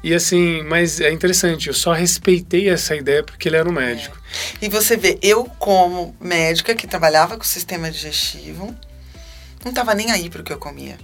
[0.02, 4.18] e, assim, mas é interessante, eu só respeitei essa ideia porque ele era um médico.
[4.60, 8.74] E você vê, eu como médica que trabalhava com o sistema digestivo,
[9.64, 10.98] não estava nem aí para o que eu comia.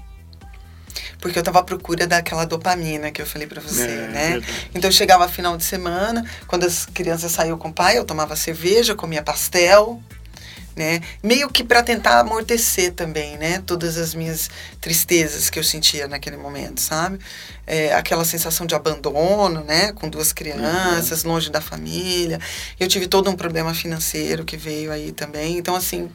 [1.21, 4.43] Porque eu estava à procura daquela dopamina que eu falei para você, É, né?
[4.75, 8.95] Então chegava final de semana, quando as crianças saíam com o pai, eu tomava cerveja,
[8.95, 10.01] comia pastel,
[10.77, 11.01] né?
[11.23, 13.63] Meio que para tentar amortecer também, né?
[13.65, 17.19] Todas as minhas tristezas que eu sentia naquele momento, sabe?
[17.67, 19.93] É, aquela sensação de abandono, né?
[19.93, 22.39] Com duas crianças, longe da família.
[22.79, 25.57] Eu tive todo um problema financeiro que veio aí também.
[25.57, 26.11] Então, assim,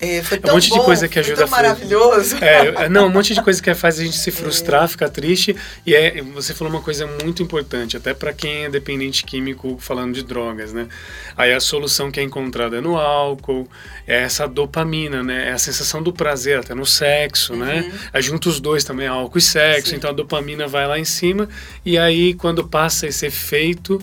[0.00, 2.36] é, foi um tão monte de bom, coisa que foi ajuda tão a- maravilhoso.
[2.40, 5.56] É, é, não, um monte de coisa que faz a gente se frustrar, ficar triste.
[5.84, 10.14] E é, você falou uma coisa muito importante, até para quem é dependente químico falando
[10.14, 10.88] de drogas, né?
[11.36, 13.68] Aí a solução que é encontrada é no álcool,
[14.06, 15.48] é essa dopamina, né?
[15.48, 17.92] É a sensação do prazer, até no sexo, né?
[18.12, 19.96] Aí junta os dois também, álcool e sexo, Sim.
[19.96, 21.48] então a dopamina vai lá em cima.
[21.84, 24.00] E aí, quando passa esse efeito,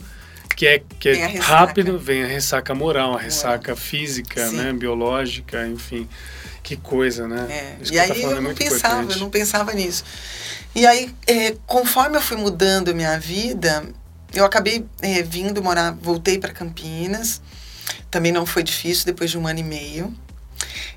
[0.56, 4.56] que é, que é rápido, vem a ressaca moral, a ressaca física, Sim.
[4.56, 4.72] né?
[4.72, 6.08] Biológica, enfim.
[6.62, 7.46] Que coisa, né?
[7.48, 9.12] É, Isso E que aí tá eu é não muito pensava, importante.
[9.12, 10.02] eu não pensava nisso.
[10.74, 13.84] E aí, é, conforme eu fui mudando minha vida,
[14.32, 17.40] eu acabei é, vindo morar, voltei para Campinas.
[18.10, 20.12] Também não foi difícil, depois de um ano e meio.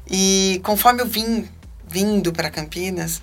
[0.09, 1.47] E conforme eu vim
[1.87, 3.21] vindo para Campinas,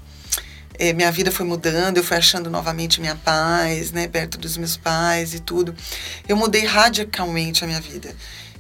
[0.79, 4.77] é, minha vida foi mudando, eu fui achando novamente minha paz, né, perto dos meus
[4.77, 5.75] pais e tudo.
[6.29, 8.15] Eu mudei radicalmente a minha vida.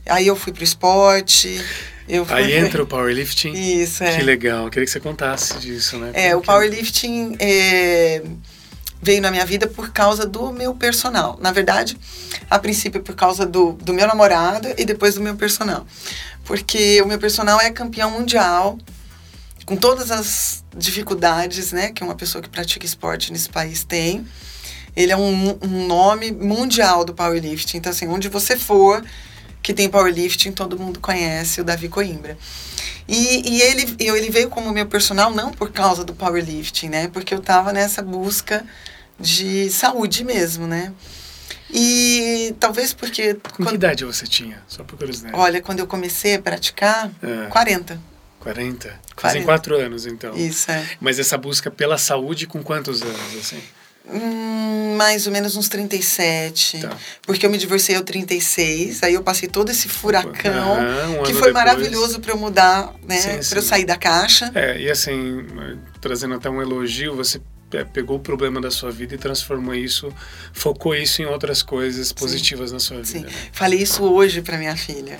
[0.09, 1.61] Aí eu fui pro esporte.
[2.09, 2.37] Eu fui...
[2.37, 3.53] Aí entra o powerlifting.
[3.53, 4.17] Isso, é.
[4.17, 4.71] Que legal.
[4.71, 6.11] Queria que você contasse disso, né?
[6.15, 8.23] É, o que- powerlifting é,
[9.03, 11.39] veio na minha vida por causa do meu personal.
[11.41, 11.99] Na verdade,
[12.49, 15.87] a princípio por causa do, do meu namorado e depois do meu personal.
[16.45, 18.79] Porque o meu personal é campeão mundial,
[19.67, 24.27] com todas as dificuldades né, que uma pessoa que pratica esporte nesse país tem.
[24.95, 27.77] Ele é um, um nome mundial do powerlifting.
[27.77, 29.05] Então, assim, onde você for
[29.63, 32.39] que tem powerlifting, todo mundo conhece o Davi Coimbra.
[33.09, 37.09] E, e ele, eu- ele veio como meu personal não por causa do powerlifting, né?
[37.09, 38.65] Porque eu tava nessa busca
[39.21, 40.93] de saúde mesmo, né?
[41.71, 43.35] E talvez porque.
[43.35, 44.63] Com que quando- idade você tinha?
[44.69, 45.35] Só por curiosidade.
[45.37, 47.47] olha, quando eu comecei a praticar, É.
[47.49, 48.01] 40.
[48.41, 48.89] 40?
[49.17, 49.45] Fazem 40.
[49.45, 50.35] quatro anos, então.
[50.37, 50.85] Isso, é.
[51.01, 53.61] Mas essa busca pela saúde com quantos anos, assim?
[54.09, 56.79] Hum, mais ou menos uns 37.
[56.81, 56.97] Tá.
[57.23, 61.33] Porque eu me divorciei aos 36, aí eu passei todo esse furacão, Aham, um que
[61.33, 61.55] foi depois.
[61.55, 63.19] maravilhoso para eu mudar, né?
[63.19, 63.69] Sim, Para eu sim.
[63.69, 64.51] sair da caixa.
[64.55, 65.45] É, e assim,
[66.01, 70.13] trazendo até um elogio, você pe- pegou o problema da sua vida e transformou isso,
[70.53, 73.19] focou isso em outras coisas positivas na sua Sim.
[73.23, 73.31] vida.
[73.31, 73.37] né?
[73.53, 75.19] Falei isso hoje para minha filha,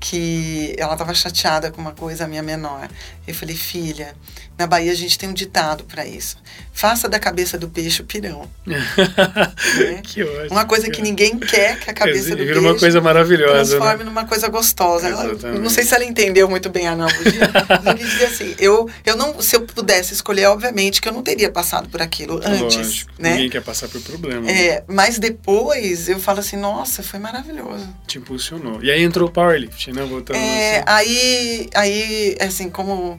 [0.00, 2.88] que ela estava chateada com uma coisa minha menor.
[3.26, 4.14] Eu falei, filha,
[4.56, 6.36] na Bahia a gente tem um ditado para isso.
[6.72, 8.48] Faça da cabeça do peixe o pirão.
[10.02, 10.50] que ótimo.
[10.50, 13.98] Uma coisa que ninguém quer que a cabeça do Vira peixe uma coisa maravilhosa, transforme
[13.98, 14.04] né?
[14.04, 15.08] numa coisa gostosa.
[15.08, 15.60] Ela- Exatamente.
[15.60, 18.88] não sei se ela entendeu muito bem a analogia, mas eu quis dizer assim, eu,
[19.04, 22.76] eu não, se eu pudesse escolher, obviamente, que eu não teria passado por aquilo antes,
[22.76, 23.32] Lógico, né?
[23.32, 24.42] Ninguém quer passar por problema.
[24.42, 24.66] né?
[24.66, 27.88] É, mas depois eu falo assim, nossa, foi maravilhoso.
[28.06, 28.82] Te impulsionou.
[28.82, 30.04] E aí entrou o powerlifting, né?
[30.04, 30.84] Voltando É, assim.
[30.86, 33.18] aí, aí, assim, como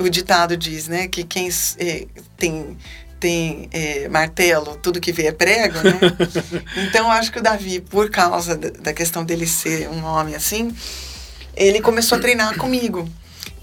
[0.00, 1.48] o ditado diz, né, que quem
[1.78, 2.06] é,
[2.36, 2.76] tem
[3.20, 5.98] tem é, martelo, tudo que vê é prego, né?
[6.86, 10.34] então, eu acho que o Davi, por causa da, da questão dele ser um homem
[10.34, 10.76] assim,
[11.56, 13.08] ele começou a treinar comigo.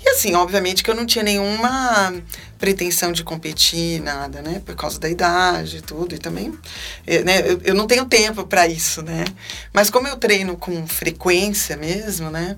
[0.03, 2.13] E assim, obviamente que eu não tinha nenhuma
[2.57, 4.61] pretensão de competir, nada, né?
[4.65, 6.15] Por causa da idade e tudo.
[6.15, 6.57] E também,
[7.05, 7.41] eh, né?
[7.41, 9.25] Eu, eu não tenho tempo para isso, né?
[9.71, 12.57] Mas como eu treino com frequência mesmo, né?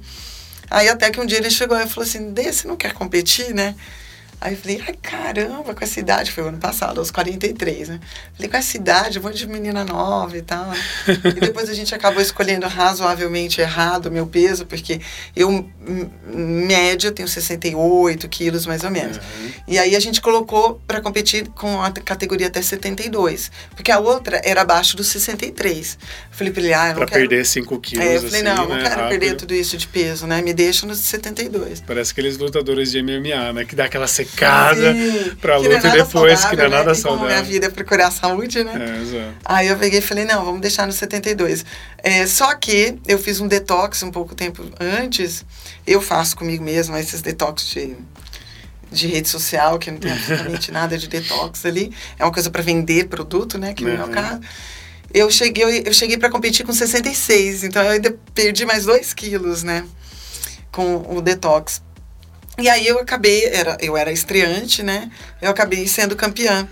[0.70, 3.54] Aí até que um dia ele chegou e falou assim, Dê, você não quer competir,
[3.54, 3.76] né?
[4.44, 8.00] Aí eu falei, ai caramba, com essa idade, foi o ano passado, aos 43, né?
[8.36, 10.70] Falei, com essa idade, um monte de menina nova e tal.
[11.08, 15.00] e depois a gente acabou escolhendo razoavelmente errado o meu peso, porque
[15.34, 15.66] eu,
[16.28, 19.16] média, tenho 68 quilos mais ou menos.
[19.18, 19.52] Uhum.
[19.68, 24.42] E aí a gente colocou para competir com a categoria até 72, porque a outra
[24.44, 25.98] era abaixo dos 63.
[26.32, 27.20] Eu falei pra ele, ah, eu não Pra quero...
[27.22, 29.40] perder 5 quilos, É, eu falei, assim, não, não né, quero perder rápido.
[29.40, 30.42] tudo isso de peso, né?
[30.42, 31.82] Me deixa nos 72.
[31.82, 33.64] Parece aqueles lutadores de MMA, né?
[33.66, 36.70] Que dá aquela secada Sim, pra não é luta e depois, que não é saudável,
[36.70, 37.02] nada né?
[37.02, 37.44] Como minha saudável.
[37.46, 38.74] vida é procurar saúde, né?
[38.74, 39.34] É, exato.
[39.46, 41.66] Aí eu peguei e falei, não, vamos deixar no 72.
[42.00, 45.46] É, só que eu fiz um detox um pouco tempo antes.
[45.86, 47.96] Eu faço comigo mesma esses detox de,
[48.92, 51.92] de rede social, que não tem absolutamente nada de detox ali.
[52.20, 53.74] É uma coisa para vender produto, né?
[53.74, 54.12] Que no meu Uhum.
[54.12, 54.40] caso.
[55.14, 59.62] Eu cheguei, eu cheguei para competir com 66, então eu ainda perdi mais 2 quilos,
[59.62, 59.86] né?
[60.72, 61.84] Com o detox.
[62.60, 65.10] E aí eu acabei, era, eu era estreante, né?
[65.42, 66.68] Eu acabei sendo campeã.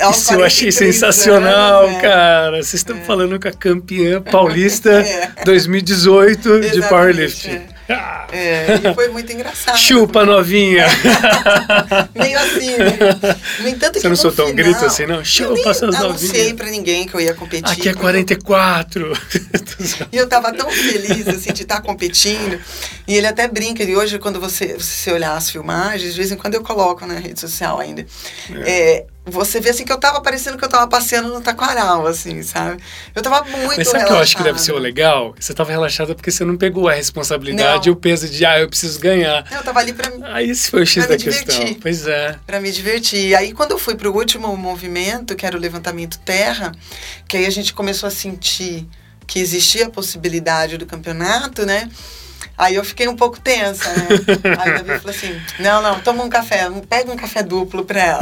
[0.00, 2.00] Aos Isso eu achei 43 sensacional, anos, né?
[2.00, 2.56] cara.
[2.56, 5.30] Vocês estão falando com a campeã paulista É.
[5.44, 7.56] 2018 de powerlifting.
[7.70, 7.75] Ah,
[8.32, 9.76] É, e foi muito engraçado.
[9.76, 10.86] Chupa, novinha!
[12.14, 12.98] Meio assim, né?
[13.60, 15.16] No entanto, Você não soltou um grito assim, não?
[15.16, 16.52] Eu Chupa, nem seus anunciei novinhos.
[16.54, 17.72] pra ninguém que eu ia competir.
[17.72, 19.12] Aqui é porque 44.
[20.10, 22.58] E eu tava tão feliz, assim, de estar competindo.
[23.06, 26.36] E ele até brinca, e hoje, quando você, você olhar as filmagens, de vez em
[26.36, 28.04] quando eu coloco na rede social ainda.
[28.64, 32.42] É, você vê, assim, que eu tava parecendo que eu tava passeando no taquaral, assim,
[32.44, 32.80] sabe?
[33.14, 35.34] Eu tava muito Mas sabe o que eu acho que deve ser o legal?
[35.38, 37.94] Você tava relaxada porque você não pegou a responsabilidade Não.
[37.94, 39.44] e o peso de, ah, eu preciso ganhar.
[39.50, 41.44] Eu tava ali pra, Aí esse foi o X da me questão.
[41.58, 41.78] divertir.
[41.82, 42.38] Pois é.
[42.46, 43.26] Pra me divertir.
[43.28, 46.72] E aí, quando eu fui pro último movimento, que era o levantamento terra,
[47.26, 48.86] que aí a gente começou a sentir
[49.26, 51.90] que existia a possibilidade do campeonato, né?
[52.58, 54.06] Aí eu fiquei um pouco tensa, né?
[54.58, 58.00] Aí o Davi falou assim: não, não, toma um café, pega um café duplo pra
[58.02, 58.20] ela.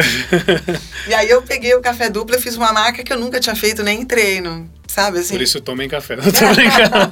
[1.08, 3.54] e aí eu peguei o café duplo e fiz uma marca que eu nunca tinha
[3.54, 4.68] feito nem em treino.
[4.88, 5.18] sabe?
[5.20, 6.16] Assim, Por isso tomem café.
[6.16, 7.10] Não tô brincando.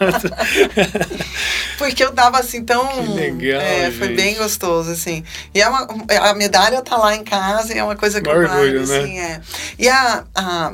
[1.78, 2.86] porque eu tava assim tão.
[2.88, 5.24] Que legal, É, foi bem gostoso, assim.
[5.54, 5.86] E é uma,
[6.22, 8.88] a medalha tá lá em casa e é uma coisa que Um eu orgulho, guardo,
[8.88, 8.98] né?
[8.98, 9.40] assim, é.
[9.78, 10.24] E a.
[10.34, 10.72] a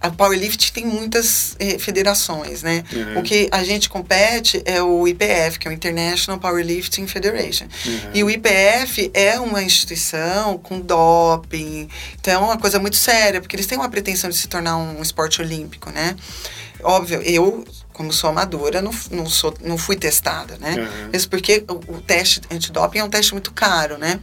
[0.00, 2.84] a Powerlift tem muitas eh, federações, né?
[2.92, 3.18] Uhum.
[3.18, 7.64] O que a gente compete é o IPF, que é o International Powerlifting Federation.
[7.64, 8.10] Uhum.
[8.14, 11.88] E o IPF é uma instituição com doping,
[12.20, 15.02] então é uma coisa muito séria, porque eles têm uma pretensão de se tornar um
[15.02, 16.14] esporte olímpico, né?
[16.84, 20.76] Óbvio, eu, como sou amadora, não, não, sou, não fui testada, né?
[20.78, 21.08] Uhum.
[21.10, 24.20] Mesmo porque o, o teste antidoping é um teste muito caro, né?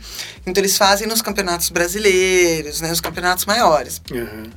[0.47, 2.93] Então eles fazem nos campeonatos brasileiros, né?
[2.93, 4.01] Os campeonatos maiores.
[4.09, 4.49] Uhum.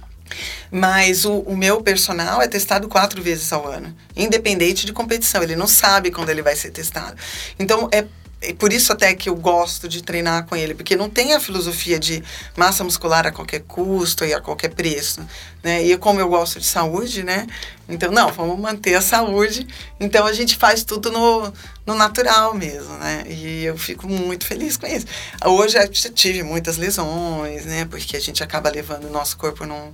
[0.70, 5.43] Mas o, o meu personal é testado quatro vezes ao ano, independente de competição.
[5.43, 7.16] Ele não sabe quando ele vai ser testado.
[7.59, 8.05] Então, é,
[8.41, 11.41] é por isso até que eu gosto de treinar com ele, porque não tem a
[11.41, 12.22] filosofia de
[12.57, 15.26] massa muscular a qualquer custo e a qualquer preço,
[15.61, 15.83] né?
[15.83, 17.49] E como eu gosto de saúde, né?
[17.89, 19.66] Então, não, vamos manter a saúde.
[19.99, 21.53] Então, a gente faz tudo no,
[21.85, 23.24] no natural mesmo, né?
[23.26, 25.07] E eu fico muito feliz com isso.
[25.45, 27.87] Hoje eu tive muitas lesões, né?
[27.87, 29.91] Porque a gente acaba levando o nosso corpo num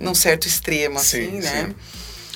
[0.00, 1.66] num certo extremo, assim, Sim, né?
[1.68, 1.74] sim.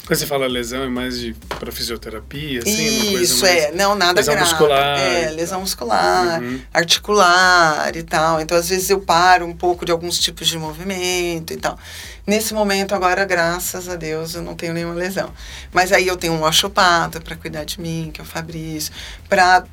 [0.06, 3.72] Quando você fala lesão, é mais de para fisioterapia, assim, Isso, é.
[3.72, 4.50] Não, nada lesão grave.
[4.50, 6.60] muscular É, lesão muscular, Uhum.
[6.74, 8.38] articular e tal.
[8.38, 11.78] Então, às vezes, eu paro um pouco de alguns tipos de movimento e tal.
[12.26, 15.32] Nesse momento, agora, graças a Deus, eu não tenho nenhuma lesão.
[15.72, 18.92] Mas aí eu tenho um osteopata para cuidar de mim, que é o Fabrício,
[19.26, 19.64] para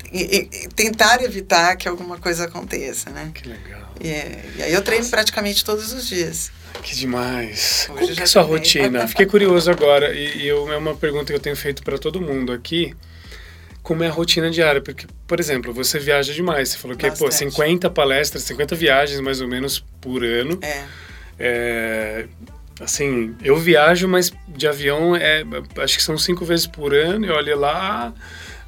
[0.77, 3.31] tentar evitar que alguma coisa aconteça, né?
[3.33, 3.81] Que legal.
[3.99, 6.51] E, é- e aí eu treino praticamente todos os dias.
[6.83, 7.87] Que demais.
[7.89, 9.05] Hoje Como que é a sua rotina?
[9.09, 12.21] Fiquei curioso agora, e, e eu, é uma pergunta que eu tenho feito para todo
[12.21, 12.95] mundo aqui.
[13.83, 14.81] Como é a rotina diária?
[14.81, 16.69] Porque, por exemplo, você viaja demais.
[16.69, 17.51] Você falou que, pô, Bastante.
[17.51, 20.59] 50 palestras, 50 viagens mais ou menos por ano.
[20.61, 20.85] É.
[21.39, 22.25] É,
[22.79, 25.43] assim, eu viajo, mas de avião é,
[25.77, 27.25] acho que são cinco vezes por ano.
[27.25, 28.13] E olha lá,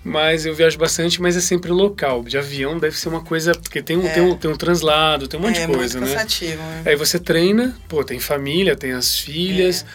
[0.03, 2.23] mas eu viajo bastante, mas é sempre local.
[2.23, 4.09] De avião deve ser uma coisa porque tem um, É.
[4.09, 6.15] tem um, tem um translado, tem um monte é de coisa, muito né?
[6.15, 6.83] cansativo, né?
[6.85, 9.85] Aí você treina, pô, tem família, tem as filhas,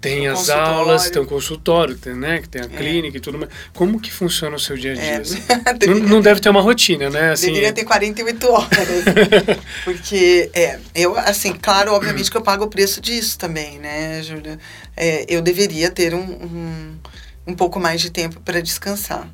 [0.00, 2.68] tem Tem as aulas, tem o consultório, tem, né, que tem a É.
[2.68, 3.50] clínica e tudo mais.
[3.74, 5.04] Como que funciona o seu dia a dia?
[5.04, 5.16] É.
[5.16, 5.42] assim?
[5.88, 7.32] não, não deve ter uma rotina, né?
[7.32, 8.68] Assim, Deveria ter 48 horas.
[9.84, 14.58] Porque, é, eu, assim, claro, obviamente que eu pago o preço disso também, né, Júlia?
[14.96, 16.96] É, eu deveria ter um, um,
[17.48, 19.28] um pouco mais de tempo para descansar.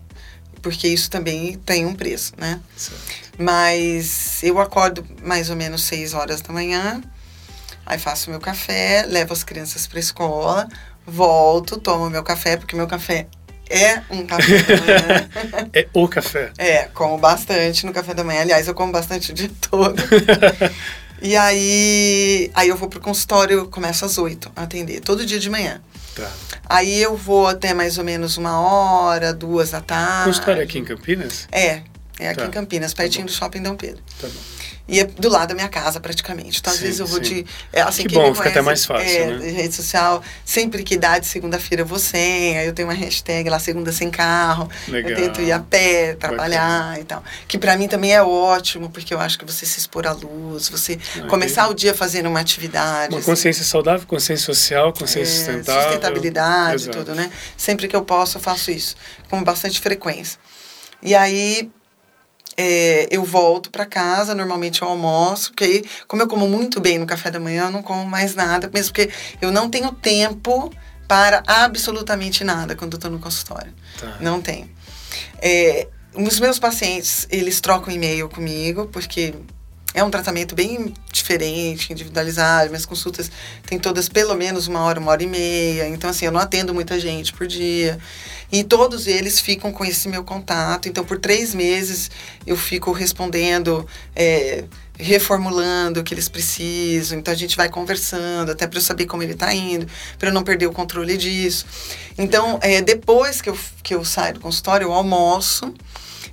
[0.64, 2.58] Porque isso também tem um preço, né?
[3.38, 7.02] Mas eu acordo mais ou menos 6 horas da manhã,
[7.84, 10.66] aí faço meu café, levo as crianças para escola,
[11.06, 13.26] volto, tomo meu café, porque meu café
[13.68, 15.28] é um café da manhã.
[15.74, 16.50] É o café.
[16.56, 18.40] É, como bastante no café da manhã.
[18.40, 20.02] Aliás, eu como bastante o dia todo.
[21.20, 25.38] e aí, aí eu vou pro consultório, eu começo às oito a atender, todo dia
[25.38, 25.82] de manhã.
[26.14, 26.30] Tá.
[26.68, 30.24] Aí eu vou até mais ou menos uma hora, duas da tarde.
[30.26, 31.46] Consultório aqui em Campinas?
[31.50, 31.82] É,
[32.18, 32.46] é aqui Tá.
[32.46, 33.32] em Campinas, pertinho bom.
[33.32, 34.02] do Shopping Dom Pedro.
[34.20, 34.53] Tá bom.
[34.86, 36.58] E é do lado da minha casa, praticamente.
[36.60, 37.42] Então, às Sim, vezes eu vou sim.
[37.42, 37.46] de.
[37.72, 39.38] É, assim, Que bom, me fica até conhece, mais fácil, é, né?
[39.38, 42.58] de rede social, sempre que dá de segunda-feira eu vou sem.
[42.58, 44.68] Aí eu tenho uma hashtag lá, segunda sem carro.
[44.86, 45.12] Legal.
[45.12, 47.24] Eu tento ir a pé, trabalhar e tal.
[47.48, 50.68] Que pra mim também é ótimo, porque eu acho que você se expor à luz,
[50.68, 53.10] você Ah, começar o dia fazendo uma atividade.
[53.14, 55.82] Uma assim, consciência saudável, consciência social, consciência é, sustentável.
[55.82, 56.98] Sustentabilidade, Exato.
[56.98, 57.30] tudo, né?
[57.56, 58.94] Sempre que eu posso, eu faço isso,
[59.30, 60.38] com bastante frequência.
[61.02, 61.70] E aí,
[62.56, 66.98] é, eu volto para casa, normalmente eu almoço, porque aí, como eu como muito bem
[66.98, 70.72] no café da manhã, eu não como mais nada, mesmo porque eu não tenho tempo
[71.08, 73.72] para absolutamente nada quando eu tô no consultório.
[74.00, 74.18] Tá.
[74.20, 74.70] Não tenho.
[75.40, 79.34] É, os meus pacientes, eles trocam e-mail comigo, porque
[79.94, 82.68] é um tratamento bem diferente, individualizado.
[82.68, 83.30] Minhas consultas
[83.64, 85.88] têm todas pelo menos uma hora, uma hora e meia.
[85.88, 87.98] Então, assim, eu não atendo muita gente por dia.
[88.54, 90.88] E todos eles ficam com esse meu contato.
[90.88, 92.08] Então, por três meses,
[92.46, 93.84] eu fico respondendo,
[94.14, 94.62] é,
[94.96, 97.18] reformulando o que eles precisam.
[97.18, 99.88] Então, a gente vai conversando, até para eu saber como ele está indo,
[100.20, 101.66] para eu não perder o controle disso.
[102.16, 105.74] Então, é, depois que eu, que eu saio do consultório, eu almoço.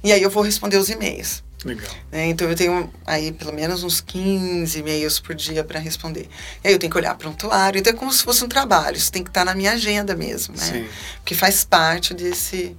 [0.03, 1.41] E aí eu vou responder os e-mails.
[1.63, 1.91] Legal.
[2.11, 2.27] né?
[2.27, 6.27] Então eu tenho aí pelo menos uns 15 e-mails por dia para responder.
[6.63, 7.79] E aí eu tenho que olhar prontuário.
[7.79, 8.97] Então é como se fosse um trabalho.
[8.97, 10.63] Isso tem que estar na minha agenda mesmo, né?
[10.63, 10.87] Sim.
[11.17, 12.75] Porque faz parte desse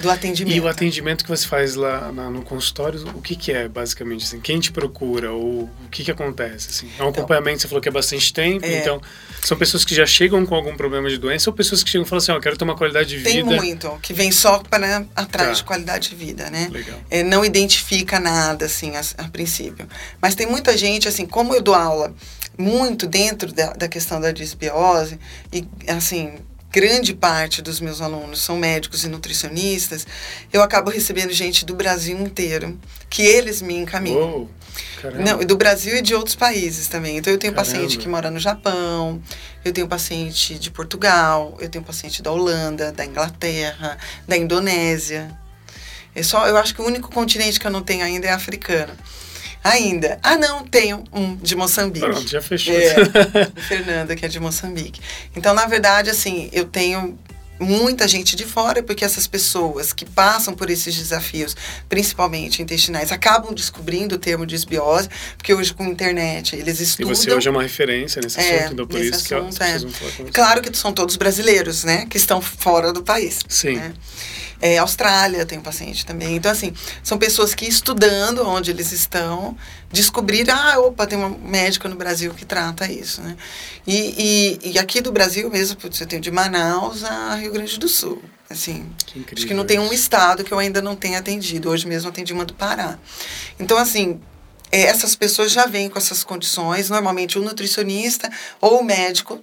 [0.00, 0.56] do atendimento.
[0.56, 4.24] E o atendimento que você faz lá na, no consultório, o que, que é, basicamente?
[4.24, 4.40] Assim?
[4.40, 5.32] Quem te procura?
[5.32, 6.68] Ou o que, que acontece?
[6.70, 6.86] Assim?
[6.86, 8.78] É um então, acompanhamento, você falou que é bastante tempo, é.
[8.78, 9.00] então
[9.42, 12.08] são pessoas que já chegam com algum problema de doença ou pessoas que chegam e
[12.08, 13.48] falam assim, oh, eu quero ter uma qualidade de Tem vida?
[13.48, 15.54] Tem muito, que vem só para atrás tá.
[15.54, 16.68] de qualidade de vida, né?
[16.70, 16.98] Legal.
[17.10, 19.86] É, não identifica nada, assim, a, a princípio.
[20.20, 22.14] Mas tem muita gente, assim, como eu dou aula
[22.58, 25.18] muito dentro da, da questão da disbiose,
[25.52, 26.34] e, assim,
[26.70, 30.06] grande parte dos meus alunos são médicos e nutricionistas,
[30.52, 34.20] eu acabo recebendo gente do Brasil inteiro, que eles me encaminham.
[34.20, 34.50] Uou,
[35.18, 37.16] Não, do Brasil e de outros países também.
[37.16, 37.72] Então eu tenho caramba.
[37.72, 39.20] paciente que mora no Japão,
[39.64, 45.36] eu tenho paciente de Portugal, eu tenho paciente da Holanda, da Inglaterra, da Indonésia.
[46.14, 48.92] É só, eu acho que o único continente que eu não tenho ainda é africano.
[49.62, 50.18] Ainda.
[50.22, 52.06] Ah, não, tenho um de Moçambique.
[52.06, 52.74] Pronto, já fechou.
[52.74, 52.94] É,
[53.68, 55.00] Fernanda, que é de Moçambique.
[55.36, 57.18] Então, na verdade, assim, eu tenho
[57.60, 61.54] muita gente de fora, porque essas pessoas que passam por esses desafios,
[61.88, 67.12] principalmente intestinais, acabam descobrindo o termo disbiose, porque hoje com a internet eles estudam.
[67.12, 70.26] E você hoje é uma referência nesse é, assunto, então por isso assunto, que eu,
[70.26, 70.30] é.
[70.30, 73.40] Claro que são todos brasileiros, né, que estão fora do país.
[73.46, 73.76] Sim.
[73.76, 73.92] Né?
[74.60, 76.36] É, Austrália tem um paciente também.
[76.36, 79.56] Então, assim, são pessoas que estudando onde eles estão,
[79.90, 83.36] descobriram, ah, opa, tem uma médica no Brasil que trata isso, né?
[83.86, 87.88] E, e, e aqui do Brasil mesmo, você tem de Manaus a Rio Grande do
[87.88, 88.22] Sul.
[88.50, 91.70] Assim, que acho que não tem um estado que eu ainda não tenha atendido.
[91.70, 92.98] Hoje mesmo atendi uma do Pará.
[93.60, 94.20] Então, assim,
[94.72, 98.28] é, essas pessoas já vêm com essas condições, normalmente o nutricionista
[98.60, 99.42] ou o médico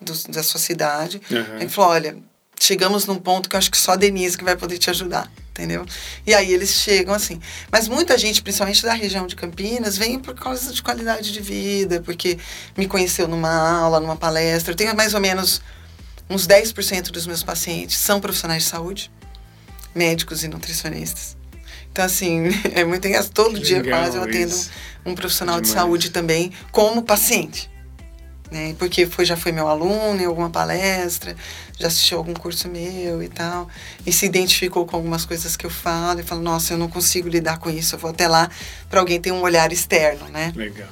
[0.00, 1.20] do, da sua cidade.
[1.30, 1.56] Uhum.
[1.60, 2.18] Ele falou, olha,
[2.64, 5.30] chegamos num ponto que eu acho que só a Denise que vai poder te ajudar,
[5.50, 5.86] entendeu?
[6.26, 7.40] E aí eles chegam assim.
[7.70, 12.00] Mas muita gente, principalmente da região de Campinas, vem por causa de qualidade de vida,
[12.00, 12.38] porque
[12.76, 14.72] me conheceu numa aula, numa palestra.
[14.72, 15.60] Eu tenho mais ou menos
[16.28, 19.10] uns 10% dos meus pacientes são profissionais de saúde,
[19.94, 21.36] médicos e nutricionistas.
[21.90, 22.44] Então, assim,
[22.74, 23.32] é muito engraçado.
[23.32, 24.54] Todo que dia quase eu atendo
[25.04, 27.70] um profissional de saúde também como paciente
[28.50, 28.74] né?
[28.78, 31.36] Porque foi, já foi meu aluno em alguma palestra,
[31.78, 33.68] já assistiu algum curso meu e tal,
[34.06, 37.28] e se identificou com algumas coisas que eu falo e fala, nossa, eu não consigo
[37.28, 38.50] lidar com isso, eu vou até lá
[38.88, 40.52] para alguém ter um olhar externo, né?
[40.54, 40.88] Legal.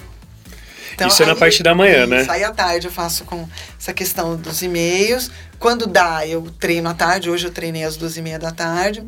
[0.94, 2.24] Então, isso aí, é na parte da manhã, né?
[2.28, 3.46] Aí à tarde eu faço com
[3.78, 5.30] essa questão dos e-mails.
[5.58, 7.28] Quando dá, eu treino à tarde.
[7.28, 9.04] Hoje eu treinei às duas e meia da tarde.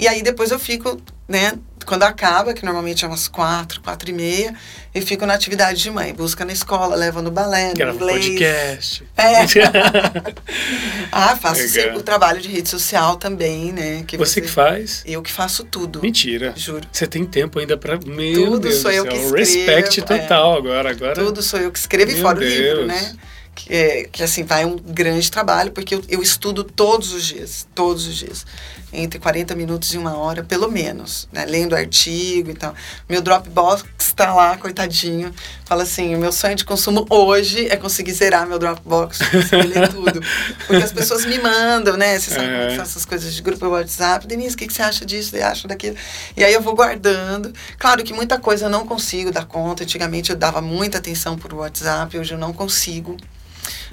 [0.00, 0.98] E aí depois eu fico,
[1.28, 1.52] né,
[1.84, 4.54] quando acaba, que normalmente é umas quatro, quatro e meia,
[4.94, 6.14] eu fico na atividade de mãe.
[6.14, 7.98] Busca na escola, leva no balé, no inglês.
[7.98, 9.04] podcast.
[9.14, 9.44] É.
[11.12, 14.02] ah, faço sempre o trabalho de rede social também, né?
[14.06, 15.02] Que você, você, que faz?
[15.04, 16.00] Eu que faço tudo.
[16.00, 16.54] Mentira.
[16.56, 16.88] Juro.
[16.90, 19.36] Você tem tempo ainda para Meu tudo Deus sou eu que escrevo.
[19.36, 20.58] Respect total é.
[20.58, 21.14] agora, agora.
[21.14, 22.52] Tudo sou eu que escrevo Meu e fora Deus.
[22.52, 23.16] o livro, né?
[23.54, 27.68] Que, é, que assim, vai um grande trabalho, porque eu, eu estudo todos os dias,
[27.74, 28.46] todos os dias
[28.92, 31.44] entre 40 minutos e uma hora, pelo menos, né?
[31.44, 32.74] Lendo artigo e tal.
[33.08, 35.32] Meu Dropbox está lá, coitadinho.
[35.64, 39.88] Fala assim, o meu sonho de consumo hoje é conseguir zerar meu Dropbox, conseguir ler
[39.88, 40.20] tudo.
[40.66, 42.18] Porque as pessoas me mandam, né?
[42.18, 42.76] Você sabe é.
[42.76, 44.26] essas coisas de grupo WhatsApp.
[44.26, 45.30] Denise, o que, que você acha disso?
[45.30, 45.96] Você acha daquilo?
[46.36, 47.52] E aí eu vou guardando.
[47.78, 49.84] Claro que muita coisa eu não consigo dar conta.
[49.84, 53.16] Antigamente eu dava muita atenção por WhatsApp, hoje eu não consigo.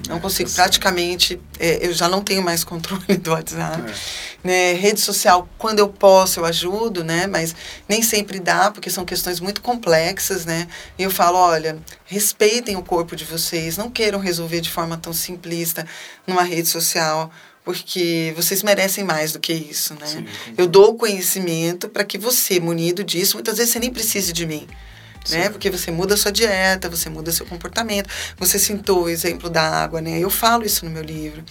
[0.06, 3.82] Não consigo, praticamente, é, eu já não tenho mais controle do WhatsApp.
[3.90, 3.94] É.
[4.46, 4.72] Né?
[4.74, 7.26] Rede social, quando eu posso, eu ajudo, né?
[7.26, 7.54] Mas
[7.88, 10.68] nem sempre dá, porque são questões muito complexas, né?
[10.98, 15.12] E eu falo, olha, respeitem o corpo de vocês, não queiram resolver de forma tão
[15.12, 15.86] simplista
[16.26, 17.30] numa rede social
[17.64, 20.06] porque vocês merecem mais do que isso, né?
[20.06, 20.24] Sim,
[20.56, 24.46] eu dou o conhecimento para que você, munido disso, muitas vezes você nem precise de
[24.46, 24.66] mim
[25.30, 25.48] né?
[25.48, 28.08] Porque você muda sua dieta, você muda seu comportamento.
[28.38, 30.18] Você citou o exemplo da água, né?
[30.18, 31.44] Eu falo isso no meu livro,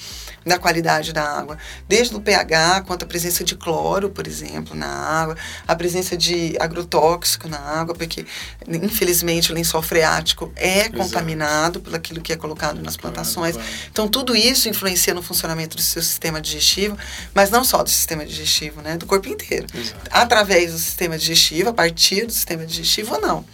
[0.46, 1.58] da qualidade da água.
[1.88, 5.38] Desde o pH, quanto a presença de cloro, por exemplo, na água,
[5.68, 8.26] a presença de agrotóxico na água, porque
[8.68, 10.98] infelizmente o lençol freático é Exato.
[10.98, 13.56] contaminado por aquilo que é colocado nas plantações.
[13.56, 13.88] Claro, claro.
[13.92, 16.98] Então tudo isso influencia no funcionamento do seu sistema digestivo,
[17.34, 18.98] mas não só do sistema digestivo, né?
[18.98, 19.68] Do corpo inteiro.
[19.74, 20.10] Exato.
[20.12, 23.46] Através do sistema digestivo, a partir do sistema digestivo ou não.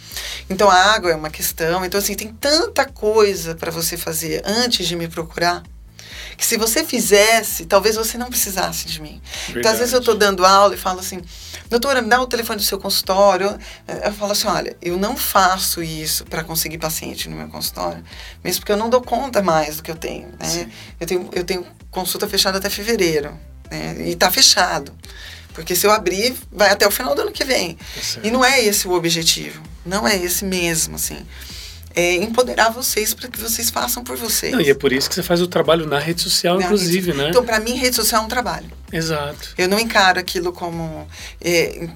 [0.48, 1.84] Então a água é uma questão.
[1.84, 5.62] Então, assim, tem tanta coisa para você fazer antes de me procurar
[6.36, 9.20] que se você fizesse, talvez você não precisasse de mim.
[9.46, 9.58] Verdade.
[9.58, 11.20] Então, às vezes eu estou dando aula e falo assim,
[11.68, 13.56] doutora, me dá o telefone do seu consultório.
[13.86, 18.02] Eu falo assim, olha, eu não faço isso para conseguir paciente no meu consultório,
[18.42, 20.28] mesmo porque eu não dou conta mais do que eu tenho.
[20.38, 20.70] Né?
[21.00, 23.38] Eu tenho, eu tenho consulta fechada até fevereiro,
[23.70, 23.96] né?
[24.00, 24.92] e está fechado.
[25.52, 27.74] Porque se eu abrir, vai até o final do ano que vem.
[27.76, 29.62] Tá e não é esse o objetivo.
[29.84, 31.18] Não é esse mesmo, assim.
[31.96, 34.52] é, empoderar vocês para que vocês façam por vocês.
[34.52, 37.12] Não, e é por isso que você faz o trabalho na rede social, Na inclusive,
[37.12, 37.28] rede- né?
[37.30, 38.66] Então, para mim, rede social é um trabalho.
[38.92, 39.50] Exato.
[39.56, 41.06] Eu não encaro aquilo como
[41.40, 41.88] é,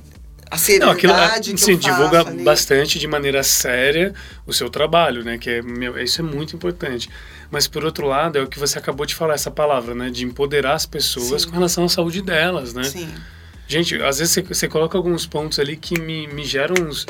[0.50, 2.44] a Não, aquilo seriedade que sim, eu faço divulga ali.
[2.44, 4.14] bastante de maneira séria
[4.46, 5.36] o seu trabalho, né?
[5.36, 7.10] Que é, meu, isso é muito importante.
[7.50, 10.10] Mas por outro lado, é o que você acabou de falar, essa palavra, né?
[10.10, 11.48] De empoderar as pessoas Sim.
[11.48, 12.84] com relação à saúde delas, né?
[12.84, 13.12] Sim.
[13.66, 17.04] Gente, às vezes você, você coloca alguns pontos ali que me, me geram uns,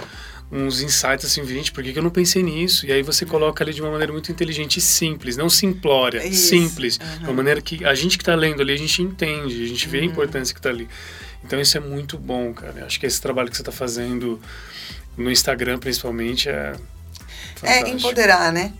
[0.50, 2.86] uns insights assim, gente, por que, que eu não pensei nisso?
[2.86, 6.48] E aí você coloca ali de uma maneira muito inteligente e simples, não simplória, Isso,
[6.48, 6.98] simples.
[6.98, 9.84] De uma maneira que a gente que está lendo ali, a gente entende, a gente
[9.86, 9.92] Uhum.
[9.92, 10.88] vê a importância que está ali.
[11.44, 12.80] Então isso é muito bom, cara.
[12.80, 14.40] Eu Acho que esse trabalho que você está fazendo
[15.16, 16.74] no Instagram, principalmente, é.
[17.62, 17.88] É fantástico.
[17.90, 18.72] empoderar, né?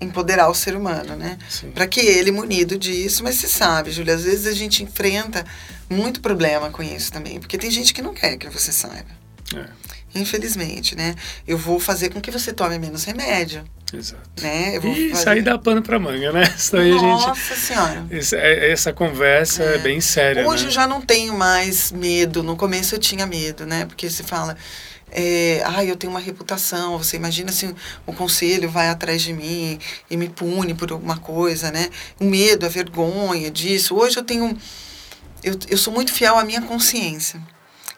[0.00, 1.38] Empoderar o ser humano, né?
[1.74, 5.44] Para que ele, munido disso, mas você sabe, Júlia, às vezes a gente enfrenta
[5.88, 9.10] muito problema com isso também, porque tem gente que não quer que você saiba.
[9.54, 9.66] É,
[10.14, 11.14] Infelizmente, né?
[11.46, 14.22] Eu vou fazer com que você tome menos remédio, exato.
[14.42, 14.76] né?
[14.76, 14.98] E fazer...
[14.98, 16.42] isso aí dá pano pra manga, né?
[16.56, 17.26] Isso aí a gente.
[17.26, 18.06] Nossa Senhora.
[18.10, 20.46] Esse- é- essa conversa é, bem séria.
[20.46, 20.68] Hoje né?
[20.68, 22.42] eu já não tenho mais medo.
[22.42, 23.86] No começo eu tinha medo, né?
[23.86, 24.56] Porque se fala,
[25.10, 26.98] é, ah, eu tenho uma reputação.
[26.98, 27.74] Você imagina se
[28.06, 29.78] o conselho vai atrás de mim
[30.10, 31.88] e me pune por alguma coisa, né?
[32.20, 33.94] O medo, a vergonha disso.
[33.94, 34.56] Hoje eu tenho.
[35.42, 37.40] Eu, eu sou muito fiel à minha consciência.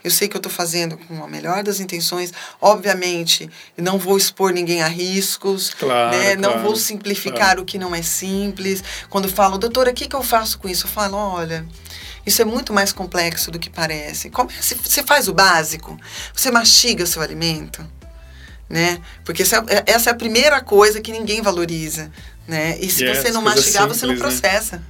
[0.04, 2.30] Eu sei que eu estou fazendo com a melhor das intenções.
[2.60, 5.72] Obviamente, não vou expor ninguém a riscos.
[5.72, 6.36] Claro, né?
[6.36, 8.84] Não claro, vou simplificar o que não é simples.
[9.08, 10.84] Quando falam, doutora, o que, que eu faço com isso?
[10.86, 11.64] Eu falo, olha,
[12.26, 14.28] isso é muito mais complexo do que parece.
[14.28, 15.98] Comece, você faz o básico,
[16.34, 17.82] você mastiga seu alimento,
[18.68, 19.00] né?
[19.24, 22.10] Porque essa, é- essa é a primeira coisa que ninguém valoriza,
[22.46, 22.76] né?
[22.78, 24.82] E se é você não mastigar, você não simples, né?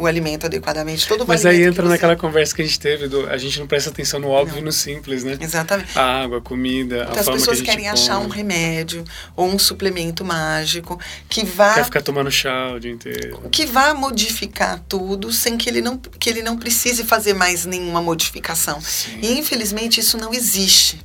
[0.00, 1.06] O alimento adequadamente.
[1.06, 3.90] Todo Mas aí entra naquela conversa que a gente teve, do, a gente não presta
[3.90, 5.36] atenção no óbvio e no simples, né?
[5.40, 5.96] Exatamente.
[5.98, 8.36] A água, a comida, Então a as forma pessoas que querem achar um come.
[8.36, 9.04] remédio
[9.36, 10.98] ou um suplemento mágico
[11.28, 13.42] que vá Quer ficar tomando chá o dia inteiro.
[13.50, 18.00] que vá modificar tudo sem que ele não que ele não precise fazer mais nenhuma
[18.00, 18.80] modificação.
[18.80, 19.18] Sim.
[19.22, 20.98] E infelizmente isso não existe.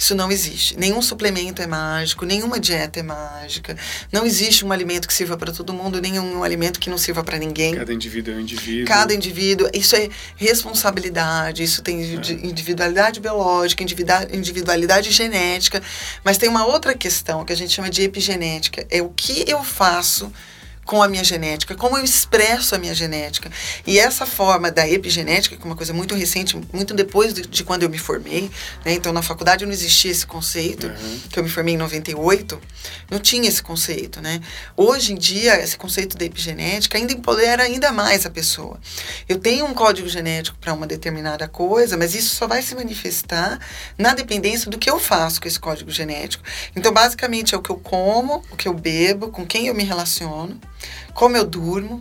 [0.00, 0.78] Isso não existe.
[0.78, 3.76] Nenhum suplemento é mágico, nenhuma dieta é mágica.
[4.10, 7.36] Não existe um alimento que sirva para todo mundo, nenhum alimento que não sirva para
[7.36, 7.74] ninguém.
[7.74, 8.86] Cada indivíduo é um indivíduo.
[8.86, 13.82] Cada indivíduo, isso é responsabilidade, isso tem indi- individualidade biológica,
[14.32, 15.82] individualidade genética,
[16.24, 19.62] mas tem uma outra questão que a gente chama de epigenética, é o que eu
[19.62, 20.32] faço
[20.90, 23.48] com a minha genética, como eu expresso a minha genética.
[23.86, 27.62] E essa forma da epigenética, que é uma coisa muito recente, muito depois de, de
[27.62, 28.50] quando eu me formei,
[28.84, 28.94] né?
[28.94, 31.20] então na faculdade não existia esse conceito, Uhum.
[31.30, 32.60] que eu me formei em 98,
[33.08, 34.40] não tinha esse conceito, né?
[34.76, 38.80] Hoje em dia, esse conceito da epigenética ainda empodera ainda mais a pessoa.
[39.28, 43.60] Eu tenho um código genético para uma determinada coisa, mas isso só vai se manifestar
[43.96, 46.42] na dependência do que eu faço com esse código genético.
[46.74, 49.84] Então, basicamente, é o que eu como, o que eu bebo, com quem eu me
[49.84, 50.60] relaciono,
[51.14, 52.00] como eu durmo,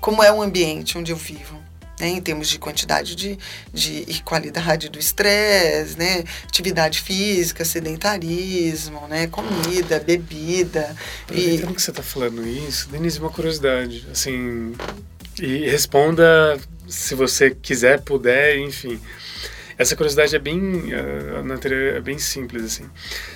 [0.00, 1.62] como é o ambiente onde eu vivo.
[2.00, 3.38] Né, em termos de quantidade de,
[3.72, 10.96] de e qualidade do estresse, né, atividade física, sedentarismo, né, comida, bebida.
[11.22, 14.74] Aproveitando que você está falando isso, Denise, uma curiosidade, assim,
[15.40, 16.58] e responda
[16.88, 19.00] se você quiser, puder, enfim.
[19.76, 20.90] Essa curiosidade é bem,
[21.60, 22.90] teoria, é bem simples, assim.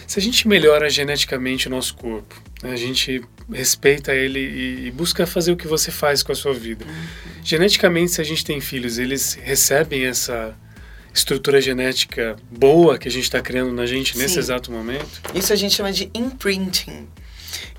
[0.06, 4.90] Se a gente melhora geneticamente o nosso corpo, né, a gente respeita ele e, e
[4.90, 6.84] busca fazer o que você faz com a sua vida.
[7.42, 10.54] Geneticamente, se a gente tem filhos, eles recebem essa
[11.12, 14.40] estrutura genética boa que a gente está criando na gente nesse Sim.
[14.40, 15.20] exato momento?
[15.34, 17.08] Isso a gente chama de imprinting.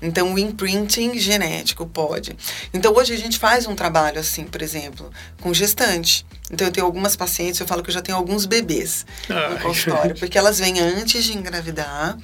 [0.00, 2.36] Então, o imprinting genético pode.
[2.72, 5.10] Então, hoje a gente faz um trabalho assim, por exemplo,
[5.40, 6.26] com gestante.
[6.50, 9.58] Então, eu tenho algumas pacientes, eu falo que eu já tenho alguns bebês no Ai.
[9.60, 12.18] consultório, porque elas vêm antes de engravidar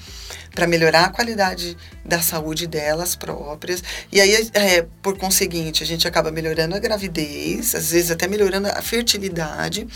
[0.56, 3.84] para melhorar a qualidade da saúde delas próprias.
[4.10, 8.68] E aí, é, por conseguinte, a gente acaba melhorando a gravidez, às vezes até melhorando
[8.68, 9.86] a fertilidade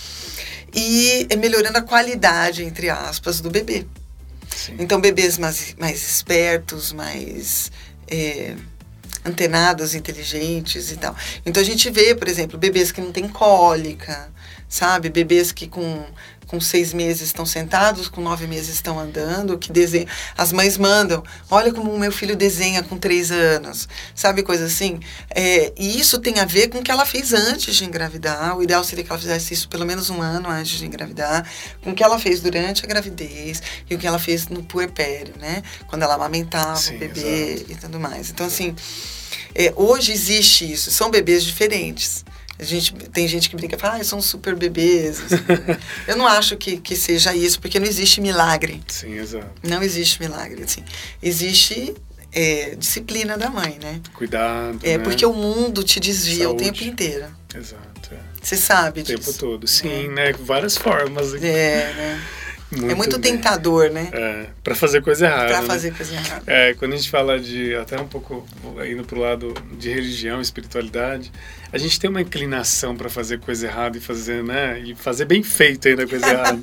[0.75, 3.87] e é, melhorando a qualidade, entre aspas, do bebê.
[4.79, 7.71] Então, bebês mais, mais espertos, mais
[8.09, 8.55] é,
[9.25, 11.15] antenados, inteligentes e tal.
[11.45, 14.31] Então, a gente vê, por exemplo, bebês que não têm cólica,
[14.69, 15.09] sabe?
[15.09, 16.05] Bebês que com,
[16.51, 20.09] com seis meses estão sentados, com nove meses estão andando, que desenham.
[20.37, 24.43] As mães mandam, olha como o meu filho desenha com três anos, sabe?
[24.43, 24.99] Coisa assim.
[25.31, 28.59] É, e isso tem a ver com o que ela fez antes de engravidar.
[28.59, 31.49] O ideal seria que ela fizesse isso pelo menos um ano antes de engravidar,
[31.85, 35.35] com o que ela fez durante a gravidez e o que ela fez no puerpério,
[35.39, 35.63] né?
[35.87, 37.73] Quando ela amamentava Sim, o bebê exato.
[37.73, 38.31] e tudo mais.
[38.31, 38.75] Então, assim,
[39.55, 40.91] é, hoje existe isso.
[40.91, 42.25] São bebês diferentes.
[42.61, 45.23] A gente, tem gente que brinca e fala, ah, são super bebês.
[46.07, 48.83] eu não acho que, que seja isso, porque não existe milagre.
[48.87, 49.51] Sim, exato.
[49.63, 50.85] Não existe milagre, assim.
[51.23, 51.95] Existe
[52.33, 54.01] é, disciplina da mãe, né?
[54.13, 54.79] Cuidado.
[54.83, 55.05] É, né?
[55.05, 56.63] porque o mundo te desvia Saúde.
[56.63, 57.27] o tempo inteiro.
[57.55, 58.13] Exato.
[58.13, 58.19] É.
[58.43, 59.39] Você sabe O tempo disso.
[59.39, 59.67] todo.
[59.67, 60.33] Sim, né?
[60.33, 61.35] Várias formas.
[61.35, 62.23] É, né?
[62.73, 63.37] É muito bem.
[63.37, 64.09] tentador, né?
[64.13, 65.47] É, pra fazer coisa errada.
[65.47, 65.67] Pra né?
[65.67, 66.43] fazer coisa errada.
[66.47, 68.47] É, quando a gente fala de, até um pouco
[68.89, 71.33] indo pro lado de religião, espiritualidade,
[71.73, 75.43] a gente tem uma inclinação para fazer coisa errada e fazer, né, e fazer bem
[75.43, 76.61] feito ainda a coisa errada.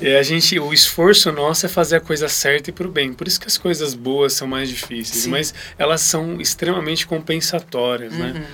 [0.00, 3.12] e a gente, o esforço nosso é fazer a coisa certa e pro bem.
[3.14, 5.30] Por isso que as coisas boas são mais difíceis, Sim.
[5.30, 8.46] mas elas são extremamente compensatórias, né?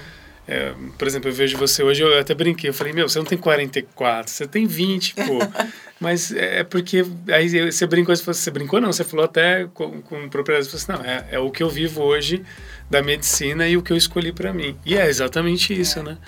[0.51, 3.25] É, por exemplo, eu vejo você hoje, eu até brinquei, eu falei, meu, você não
[3.25, 5.39] tem 44, você tem 20, pô.
[6.01, 10.01] Mas é porque aí você brincou, você falou- você brincou não, você falou até com,
[10.03, 12.43] com propriedade, você falou assim, não, é, é o que eu vivo hoje
[12.91, 14.77] da medicina e o que eu escolhi para mim.
[14.85, 16.19] E é exatamente isso, né?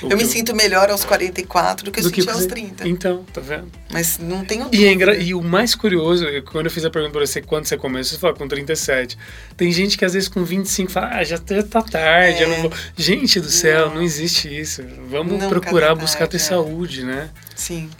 [0.00, 2.46] O Eu me que sinto melhor aos 44 do que eu do senti aos você-
[2.46, 2.88] 30.
[2.88, 3.66] Então, tá vendo?
[3.90, 6.84] Mas não tenho E, é engra- e o mais curioso, é que quando eu fiz
[6.84, 9.18] a pergunta pra você, quando você começou, você falou com 37.
[9.56, 12.60] Tem gente que às vezes com 25 fala, ah, já tá tarde, eu não É.
[12.62, 12.72] vou.
[12.96, 14.02] Gente do céu, não, Não.
[14.02, 14.82] existe isso.
[15.10, 16.40] Vamos procurar tá buscar tarde, ter é.
[16.40, 17.30] saúde, né?
[17.56, 17.90] Sim.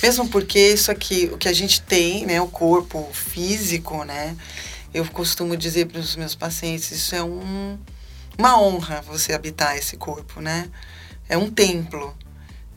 [0.00, 4.36] Mesmo porque isso aqui, o que a gente tem, né, o corpo físico, né,
[4.94, 7.76] eu costumo dizer para os meus pacientes, isso é um,
[8.38, 10.70] uma honra você habitar esse corpo, né?
[11.28, 12.16] É um templo.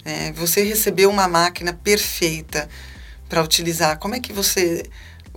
[0.04, 0.32] Né?
[0.34, 2.68] Você recebeu uma máquina perfeita
[3.30, 4.00] para utilizar.
[4.00, 4.84] Como é que você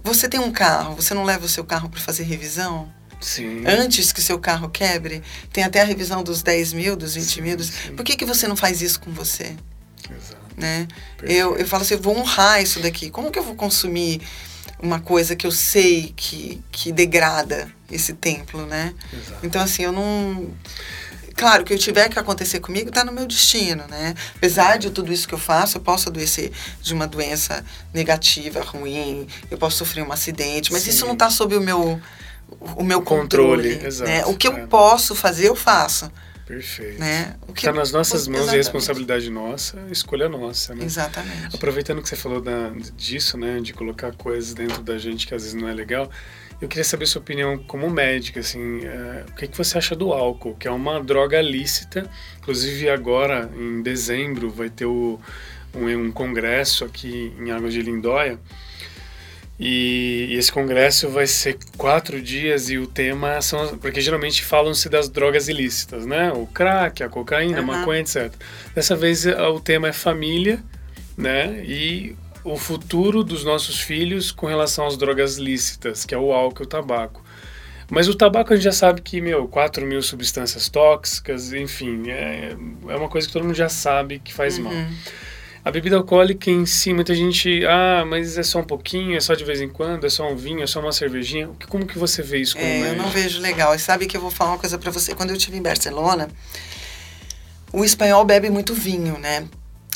[0.03, 2.91] você tem um carro, você não leva o seu carro para fazer revisão?
[3.21, 3.63] Sim.
[3.67, 5.23] Antes que seu carro quebre,
[5.53, 7.57] tem até a revisão dos 10 mil, dos 20 Sim, mil.
[7.57, 7.67] Dos...
[7.67, 7.95] sim.
[7.95, 9.55] Por que, que você não faz isso com você?
[10.09, 10.41] Exato.
[10.57, 10.89] né?
[11.19, 11.39] Perfeito.
[11.39, 13.11] Eu, eu falo assim, eu vou honrar isso daqui.
[13.11, 14.23] Como que eu vou consumir
[14.83, 18.95] uma coisa que eu sei que, que degrada esse templo, né?
[19.13, 19.47] Exato.
[19.47, 20.51] Então, assim, eu não...
[21.37, 24.15] Claro, o que eu tiver que acontecer comigo tá no meu destino, né?
[24.37, 26.53] Apesar de tudo isso que eu faço, eu posso adoecer
[26.83, 27.65] de uma doença
[27.95, 30.91] negativa, ruim, eu posso sofrer um acidente, mas Sim.
[30.91, 31.99] isso não tá sob o meu,
[32.77, 34.25] o meu controle, Controle, né?
[34.27, 34.67] O que eu é.
[34.67, 36.11] posso fazer, eu faço,
[36.51, 36.99] Perfeito.
[36.99, 37.37] né?
[37.47, 38.57] O que Está nas nossas mãos e Exatamente.
[38.57, 40.85] responsabilidade nossa, escolha nossa, né?
[40.85, 41.55] Exatamente.
[41.55, 45.43] Aproveitando que você falou da, disso, né, de colocar coisas dentro da gente que às
[45.45, 46.11] vezes não é legal,
[46.61, 50.13] eu queria saber sua opinião como médica, assim, é, o que, que você acha do
[50.13, 55.21] álcool, que é uma droga lícita, inclusive agora, em dezembro, vai ter o,
[55.73, 58.39] um, um congresso aqui em Águas de Lindóia,
[59.63, 63.77] e, e esse congresso vai ser quatro dias e o tema são.
[63.77, 66.33] Porque geralmente falam-se das drogas ilícitas, né?
[66.33, 67.67] O crack, a cocaína, a Aham.
[67.67, 68.33] maconha, etc.
[68.75, 70.65] Dessa vez eh, o tema é família,
[71.15, 71.63] né?
[71.63, 76.63] E o futuro dos nossos filhos com relação às drogas lícitas, que é o álcool
[76.63, 77.23] e o tabaco.
[77.91, 82.57] Mas o tabaco a gente já sabe que, meu, 4 mil substâncias tóxicas, enfim, é,
[82.89, 84.73] é uma coisa que todo mundo já sabe que faz mal.
[85.63, 89.35] A bebida alcoólica em si, muita gente, ah, mas é só um pouquinho, é só
[89.35, 91.51] de vez em quando, é só um vinho, é só uma cervejinha.
[91.69, 93.03] Como que você vê isso como É, eu médico?
[93.03, 93.75] não vejo legal.
[93.75, 95.15] E sabe que eu vou falar uma coisa pra você.
[95.15, 96.31] Quando eu estive em Barcelona,
[97.73, 99.47] o espanhol bebe muito vinho, né?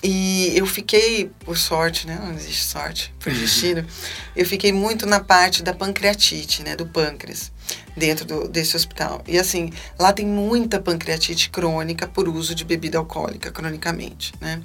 [0.07, 2.21] E eu fiquei, por sorte, né?
[2.23, 3.87] Não existe sorte, por destino.
[4.37, 6.77] eu fiquei muito na parte da pancreatite, né?
[6.77, 7.51] Do pâncreas,
[7.97, 9.25] dentro do, desse hospital.
[9.27, 14.63] E assim, lá tem muita pancreatite crônica por uso de bebida alcoólica, cronicamente, né?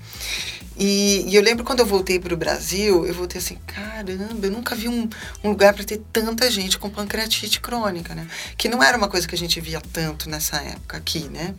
[0.77, 4.51] E, e eu lembro quando eu voltei para o Brasil, eu voltei assim, caramba, eu
[4.51, 5.07] nunca vi um,
[5.41, 8.27] um lugar para ter tanta gente com pancreatite crônica, né?
[8.57, 11.55] Que não era uma coisa que a gente via tanto nessa época aqui, né?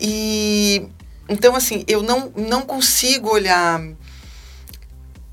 [0.00, 0.88] E
[1.28, 3.80] então assim, eu não, não consigo olhar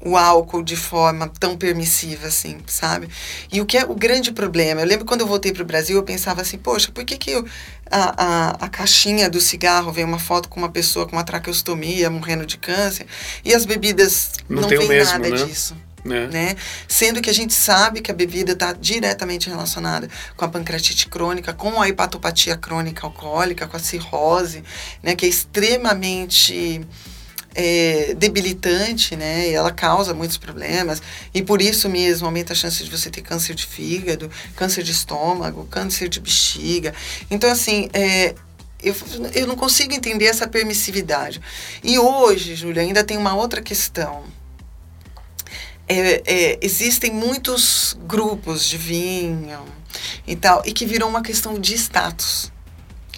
[0.05, 3.07] o álcool de forma tão permissiva assim, sabe?
[3.51, 4.81] E o que é o grande problema?
[4.81, 7.31] Eu lembro quando eu voltei para o Brasil, eu pensava assim, poxa, por que, que
[7.31, 7.45] eu-
[7.89, 12.09] a, a, a caixinha do cigarro vem uma foto com uma pessoa com uma traqueostomia
[12.09, 13.07] morrendo de câncer
[13.45, 15.45] e as bebidas Não não, tem mesmo, nada né?
[15.45, 15.73] disso?
[16.03, 16.27] Né?
[16.27, 16.55] né?
[16.87, 21.53] Sendo que a gente sabe que a bebida está diretamente relacionada com a pancreatite crônica,
[21.53, 24.63] com a hepatopatia crônica alcoólica, com a cirrose,
[25.01, 25.15] né?
[25.15, 26.85] Que é extremamente
[27.55, 29.49] é, debilitante, né?
[29.49, 31.01] E ela causa muitos problemas
[31.33, 34.91] e por isso mesmo aumenta a chance de você ter câncer de fígado, câncer de
[34.91, 36.93] estômago, câncer de bexiga.
[37.29, 38.35] Então assim, é,
[38.81, 38.95] eu,
[39.33, 41.41] eu não consigo entender essa permissividade.
[41.83, 44.23] E hoje, Júlia, ainda tem uma outra questão
[45.87, 49.59] é, é, existem muitos grupos de vinho
[50.25, 52.51] e tal, e que virou uma questão de status.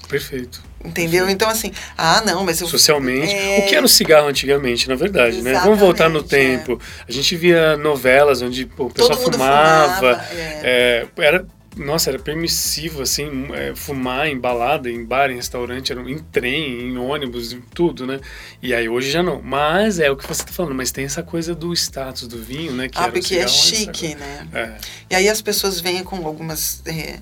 [0.07, 0.63] Perfeito.
[0.83, 1.27] Entendeu?
[1.27, 2.67] Então, assim, ah, não, mas eu.
[2.67, 3.33] Socialmente.
[3.33, 3.59] É.
[3.59, 5.59] O que era o cigarro antigamente, na verdade, né?
[5.63, 6.57] Vamos voltar no Exatamente, é.
[6.57, 6.79] tempo.
[7.07, 9.95] A gente via novelas onde pô, o pessoal fumava.
[9.95, 11.07] fumava, é.
[11.17, 11.45] é, era
[11.75, 16.89] nossa, era permissivo, assim, é, fumar em balada, em bar, em restaurante, era, em trem,
[16.89, 18.19] em ônibus, em tudo, né?
[18.61, 19.41] E aí hoje já não.
[19.41, 22.71] Mas é o que você está falando, mas tem essa coisa do status do vinho,
[22.73, 22.87] né?
[22.87, 24.47] Que ah, porque é chique, né?
[24.53, 24.77] É.
[25.09, 26.81] E aí as pessoas vêm com algumas...
[26.85, 27.19] É,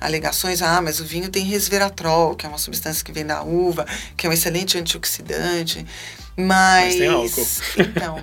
[0.00, 3.86] alegações, ah, mas o vinho tem resveratrol, que é uma substância que vem da uva,
[4.16, 5.86] que é um excelente antioxidante.
[6.36, 7.46] Mas, mas tem álcool.
[7.78, 8.22] Então,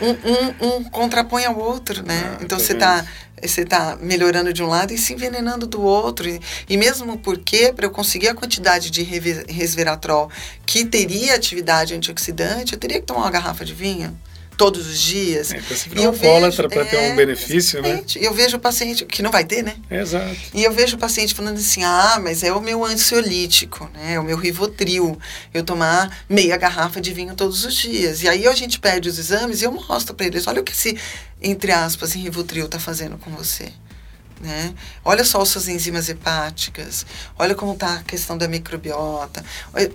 [0.00, 2.36] um, um, um, contrapõe ao outro, né?
[2.36, 3.04] Ah, então você está
[3.40, 6.28] você tá melhorando de um lado e se envenenando do outro.
[6.28, 10.30] E, e mesmo porque, para eu conseguir a quantidade de resveratrol
[10.64, 14.16] que teria atividade antioxidante, eu teria que tomar uma garrafa de vinho
[14.56, 15.52] todos os dias.
[15.52, 18.02] É, então você vira alcoólatra para ter um é, benefício, né?
[18.16, 19.74] Eu vejo o paciente, que não vai ter, né?
[19.90, 20.36] Exato.
[20.54, 24.14] E eu vejo o paciente falando assim, ah, mas é o meu ansiolítico, né?
[24.14, 25.18] É o meu Rivotril.
[25.52, 28.22] Eu tomar meia garrafa de vinho todos os dias.
[28.22, 30.72] E aí a gente pede os exames e eu mostro para eles, olha o que
[30.72, 30.96] esse,
[31.40, 33.72] entre aspas, Rivotril está fazendo com você.
[34.42, 34.74] Né?
[35.04, 37.06] Olha só as suas enzimas hepáticas,
[37.38, 39.44] olha como está a questão da microbiota.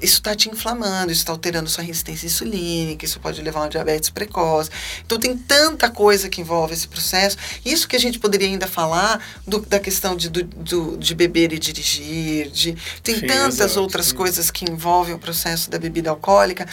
[0.02, 3.70] Isso está te inflamando, isso está alterando sua resistência insulínica, isso pode levar a uma
[3.70, 4.70] diabetes precoce.
[5.06, 7.36] Então, tem tanta coisa que envolve esse processo.
[7.66, 11.52] Isso que a gente poderia ainda falar do, da questão de, do, do, de beber
[11.52, 14.16] e dirigir, de, tem sim, tantas exato, outras sim.
[14.16, 16.66] coisas que envolvem o processo da bebida alcoólica.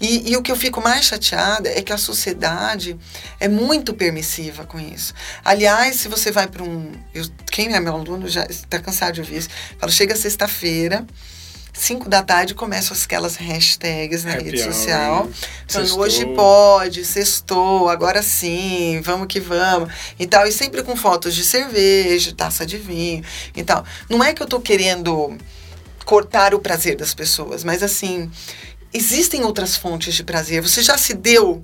[0.00, 2.98] E, e o que eu fico mais chateada é que a sociedade
[3.38, 5.12] é muito permissiva com isso.
[5.44, 9.20] Aliás, se você vai para um eu, quem é meu aluno já está cansado de
[9.20, 9.48] ouvir isso.
[9.78, 11.06] Fala, chega sexta-feira,
[11.78, 15.24] 5 da tarde começam aquelas hashtags na Happy rede social.
[15.24, 15.32] Hour,
[15.68, 19.92] falando, hoje pode, sextou, agora sim, vamos que vamos.
[20.18, 20.46] E tal.
[20.46, 23.22] E sempre com fotos de cerveja, taça de vinho
[23.54, 23.84] e tal.
[24.08, 25.36] Não é que eu tô querendo
[26.04, 28.30] cortar o prazer das pessoas, mas assim,
[28.92, 30.62] existem outras fontes de prazer.
[30.62, 31.62] Você já se deu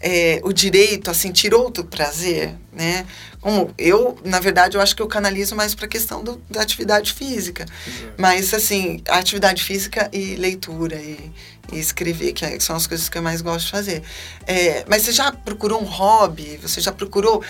[0.00, 3.06] é, o direito a sentir outro prazer, né?
[3.40, 6.62] Como eu, na verdade, eu acho que eu canalizo mais para a questão do, da
[6.62, 7.64] atividade física.
[7.86, 8.10] Uhum.
[8.18, 11.32] Mas, assim, a atividade física e leitura e,
[11.72, 14.02] e escrever, que são as coisas que eu mais gosto de fazer.
[14.46, 16.58] É, mas você já procurou um hobby?
[16.62, 17.42] Você já procurou...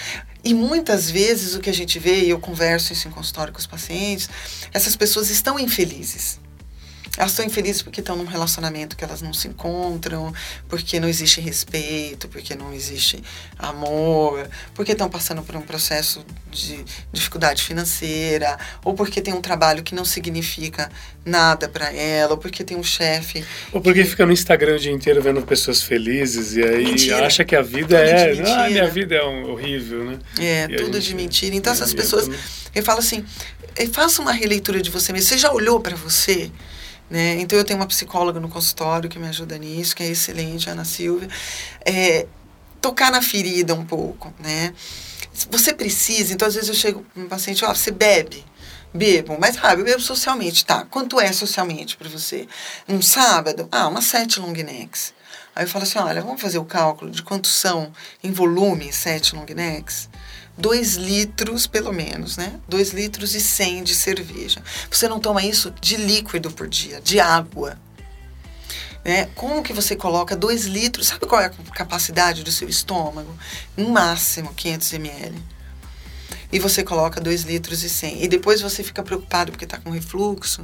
[0.44, 3.58] E muitas vezes o que a gente vê, e eu converso isso em consultório com
[3.58, 4.30] os pacientes,
[4.72, 6.38] essas pessoas estão infelizes
[7.16, 10.32] elas estão infelizes porque estão num relacionamento que elas não se encontram,
[10.68, 13.22] porque não existe respeito, porque não existe
[13.58, 19.82] amor, porque estão passando por um processo de dificuldade financeira, ou porque tem um trabalho
[19.82, 20.90] que não significa
[21.24, 23.44] nada para ela, ou porque tem um chefe.
[23.72, 24.10] Ou porque que...
[24.10, 27.26] fica no Instagram o dia inteiro vendo pessoas felizes e aí mentira.
[27.26, 28.66] acha que a vida tudo é.
[28.66, 30.18] Ah, minha vida é um, horrível, né?
[30.38, 31.08] É, e tudo gente...
[31.08, 31.56] de mentira.
[31.56, 32.28] Então essas pessoas.
[32.74, 33.24] Eu falo assim,
[33.92, 35.28] faça uma releitura de você mesmo.
[35.28, 36.50] Você já olhou para você?
[37.08, 37.40] Né?
[37.40, 40.84] Então, eu tenho uma psicóloga no consultório que me ajuda nisso, que é excelente, Ana
[40.84, 41.28] Silvia.
[41.84, 42.26] É,
[42.80, 44.72] tocar na ferida um pouco, né?
[45.50, 48.44] Você precisa, então às vezes eu chego para um paciente, ó, você bebe?
[48.94, 50.86] Bebo, mas ah, eu bebo socialmente, tá?
[50.86, 52.48] Quanto é socialmente para você?
[52.88, 53.68] Um sábado?
[53.70, 55.12] Ah, umas sete long necks.
[55.54, 57.92] Aí eu falo assim, olha, vamos fazer o cálculo de quanto são
[58.22, 60.08] em volume sete long necks?
[60.58, 62.58] 2 litros, pelo menos, né?
[62.68, 64.62] 2 litros e 100 de cerveja.
[64.90, 67.78] Você não toma isso de líquido por dia, de água.
[69.04, 69.28] Né?
[69.34, 71.06] Como que você coloca 2 litros?
[71.08, 73.32] Sabe qual é a capacidade do seu estômago?
[73.76, 75.42] No máximo 500 ml.
[76.50, 78.24] E você coloca 2 litros e 100.
[78.24, 80.62] E depois você fica preocupado porque está com refluxo,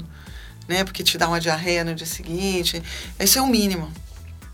[0.67, 0.85] né?
[0.85, 2.83] Porque te dá uma diarreia no dia seguinte.
[3.19, 3.93] Esse é o mínimo.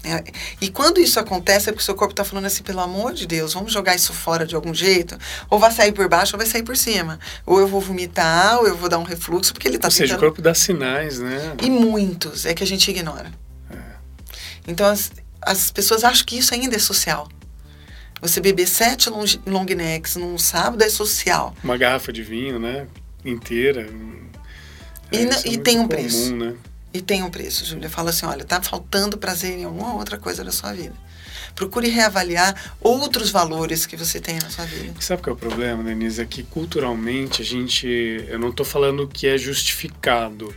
[0.04, 0.22] É,
[0.60, 3.26] e quando isso acontece é porque o seu corpo está falando assim, pelo amor de
[3.26, 5.18] Deus, vamos jogar isso fora de algum jeito,
[5.50, 7.18] ou vai sair por baixo ou vai sair por cima.
[7.44, 10.16] Ou eu vou vomitar, ou eu vou dar um refluxo, porque ele está Ou seja,
[10.16, 11.54] o corpo dá sinais, né?
[11.62, 13.32] E muitos, é que a gente ignora.
[13.70, 13.76] É.
[14.68, 15.10] Então as,
[15.42, 17.28] as pessoas acham que isso ainda é social.
[18.20, 21.54] Você beber sete long, long necks num sábado é social.
[21.62, 22.86] Uma garrafa de vinho, né?
[23.24, 23.88] Inteira.
[25.12, 26.34] É, e, é e tem um comum, preço.
[26.34, 26.54] Né?
[26.98, 27.88] E tem um preço, Júlia.
[27.88, 30.94] Fala assim, olha, tá faltando prazer em alguma outra coisa da sua vida.
[31.54, 34.94] Procure reavaliar outros valores que você tem na sua vida.
[34.98, 36.20] Sabe qual é o problema, Denise?
[36.20, 37.86] É que culturalmente a gente...
[38.26, 40.52] Eu não estou falando que é justificado.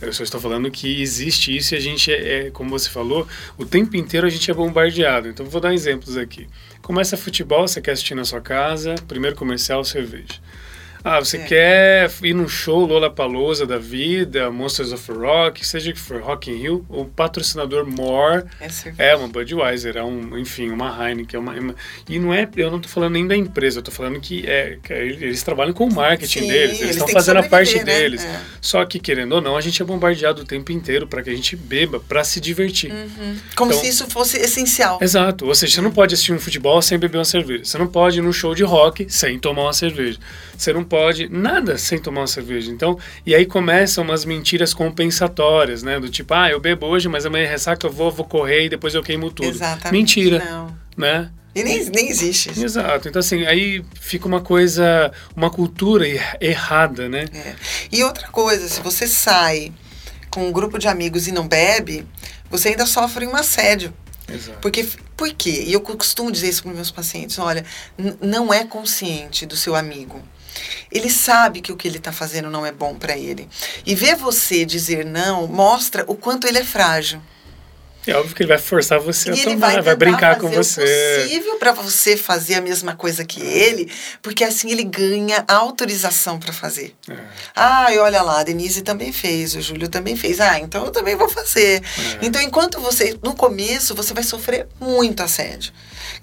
[0.00, 3.24] Eu só estou falando que existe isso e a gente é, é, como você falou,
[3.56, 5.28] o tempo inteiro a gente é bombardeado.
[5.28, 6.48] Então vou dar exemplos aqui.
[6.82, 10.40] Começa futebol, você quer assistir na sua casa, primeiro comercial, cerveja.
[11.06, 11.40] Ah, você é.
[11.40, 16.54] quer ir num show Lollapalooza da vida, Monsters of Rock, seja que for Rock in
[16.54, 21.52] Rio, o patrocinador More é, é uma Budweiser, é um, enfim, uma Heineken, é uma,
[21.52, 21.76] uma,
[22.08, 24.78] e não é, eu não estou falando nem da empresa, eu estou falando que, é,
[24.82, 27.84] que eles trabalham com o marketing Sim, deles, eles estão fazendo a parte né?
[27.84, 28.24] deles.
[28.24, 28.40] É.
[28.62, 31.34] Só que querendo ou não, a gente é bombardeado o tempo inteiro para que a
[31.34, 32.90] gente beba, para se divertir.
[32.90, 33.36] Uhum.
[33.54, 34.98] Como então, se isso fosse essencial.
[35.02, 37.88] Exato, ou seja, você não pode assistir um futebol sem beber uma cerveja, você não
[37.88, 40.18] pode ir num show de rock sem tomar uma cerveja,
[40.56, 40.93] você não pode
[41.30, 42.70] nada sem tomar uma cerveja.
[42.70, 45.98] Então, e aí começam umas mentiras compensatórias, né?
[46.00, 48.94] Do tipo, ah, eu bebo hoje, mas amanhã ressaca eu vou, vou correr e depois
[48.94, 49.48] eu queimo tudo.
[49.48, 49.92] Exatamente.
[49.92, 50.76] Mentira, Não.
[50.96, 51.30] né?
[51.54, 52.64] E nem, nem existe isso.
[52.64, 53.08] Exato.
[53.08, 57.26] Então, assim, aí fica uma coisa, uma cultura er- errada, né?
[57.32, 57.54] É.
[57.92, 59.72] E outra coisa, se você sai
[60.30, 62.04] com um grupo de amigos e não bebe,
[62.50, 63.94] você ainda sofre um assédio.
[64.28, 64.58] Exato.
[64.60, 64.84] Porque,
[65.16, 65.62] por quê?
[65.66, 67.64] E eu costumo dizer isso para meus pacientes: olha,
[68.20, 70.20] não é consciente do seu amigo.
[70.90, 73.48] Ele sabe que o que ele está fazendo não é bom para ele.
[73.84, 77.20] E ver você dizer não mostra o quanto ele é frágil.
[78.06, 80.48] É óbvio que ele vai forçar você E a tomar, vai, vai, tentar brincar com
[80.50, 80.82] você.
[80.82, 83.90] o possível para você fazer a mesma coisa que ele,
[84.20, 86.94] porque assim ele ganha autorização para fazer.
[87.08, 87.16] É.
[87.54, 90.40] Ah, e olha lá, a Denise também fez, o Júlio também fez.
[90.40, 91.82] Ah, então eu também vou fazer.
[91.82, 91.82] É.
[92.22, 95.72] Então, enquanto você, no começo, você vai sofrer muito assédio.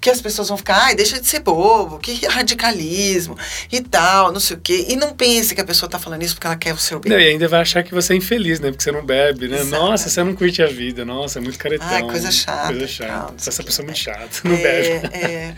[0.00, 3.36] Que as pessoas vão ficar, ai, deixa de ser bobo, que radicalismo
[3.70, 4.86] e tal, não sei o quê.
[4.88, 7.12] E não pense que a pessoa tá falando isso porque ela quer o seu bem.
[7.12, 8.70] Não, e ainda vai achar que você é infeliz, né?
[8.70, 9.60] Porque você não bebe, né?
[9.60, 9.82] Exato.
[9.82, 11.04] Nossa, você não curte a vida.
[11.04, 12.06] Nossa, é muito caretão.
[12.08, 13.34] Ai, coisa chata, Coisa chata.
[13.38, 14.54] Essa pessoa é muito chata, não.
[14.54, 15.54] É, é.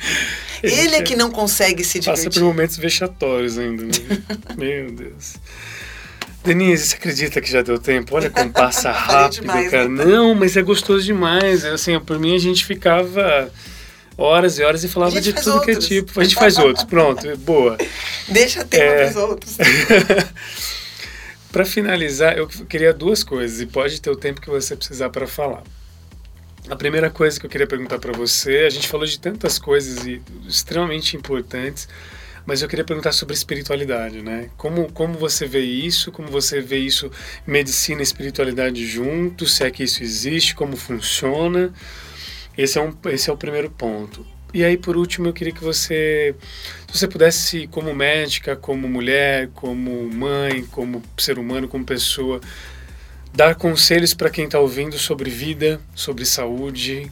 [0.62, 2.40] Ele é que não consegue se Passa divertir.
[2.40, 3.92] por momentos vexatórios ainda, né?
[4.56, 5.34] Meu Deus.
[6.44, 8.14] Denise, você acredita que já deu tempo?
[8.16, 9.88] Olha como passa rápido, demais, cara.
[9.88, 10.04] né?
[10.04, 11.64] Não, mas é gostoso demais.
[11.64, 13.50] É Assim, por mim a gente ficava
[14.16, 15.86] horas e horas e falava de tudo que é outros.
[15.88, 16.20] tipo.
[16.20, 17.78] A gente faz outros, pronto, boa.
[18.28, 19.04] Deixa tema É.
[19.10, 19.56] pros outros.
[21.50, 25.26] Para finalizar, eu queria duas coisas e pode ter o tempo que você precisar para
[25.26, 25.62] falar.
[26.68, 30.06] A primeira coisa que eu queria perguntar para você, a gente falou de tantas coisas
[30.06, 31.86] e extremamente importantes,
[32.46, 34.48] mas eu queria perguntar sobre espiritualidade, né?
[34.56, 36.10] Como como você vê isso?
[36.10, 37.10] Como você vê isso
[37.46, 39.54] medicina e espiritualidade juntos?
[39.56, 40.54] Se é que isso existe?
[40.54, 41.70] Como funciona?
[42.56, 44.26] Esse é um esse é o primeiro ponto.
[44.54, 46.34] E aí por último eu queria que você
[46.90, 52.40] se você pudesse, como médica, como mulher, como mãe, como ser humano, como pessoa,
[53.34, 57.10] dar conselhos para quem está ouvindo sobre vida, sobre saúde,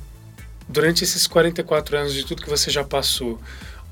[0.68, 3.40] durante esses 44 anos de tudo que você já passou.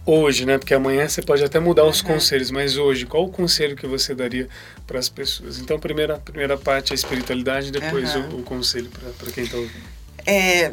[0.07, 0.57] Hoje, né?
[0.57, 2.07] Porque amanhã você pode até mudar os Uhum.
[2.09, 4.49] conselhos, mas hoje, qual o conselho que você daria
[4.87, 5.59] para as pessoas?
[5.59, 8.29] Então, primeira, primeira parte é a espiritualidade, depois Uhum.
[8.37, 9.85] o, o conselho para quem está ouvindo.
[10.27, 10.73] É,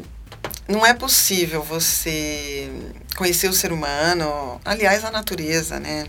[0.68, 2.70] não é possível você
[3.18, 6.06] conhecer o ser humano, aliás, a natureza, né?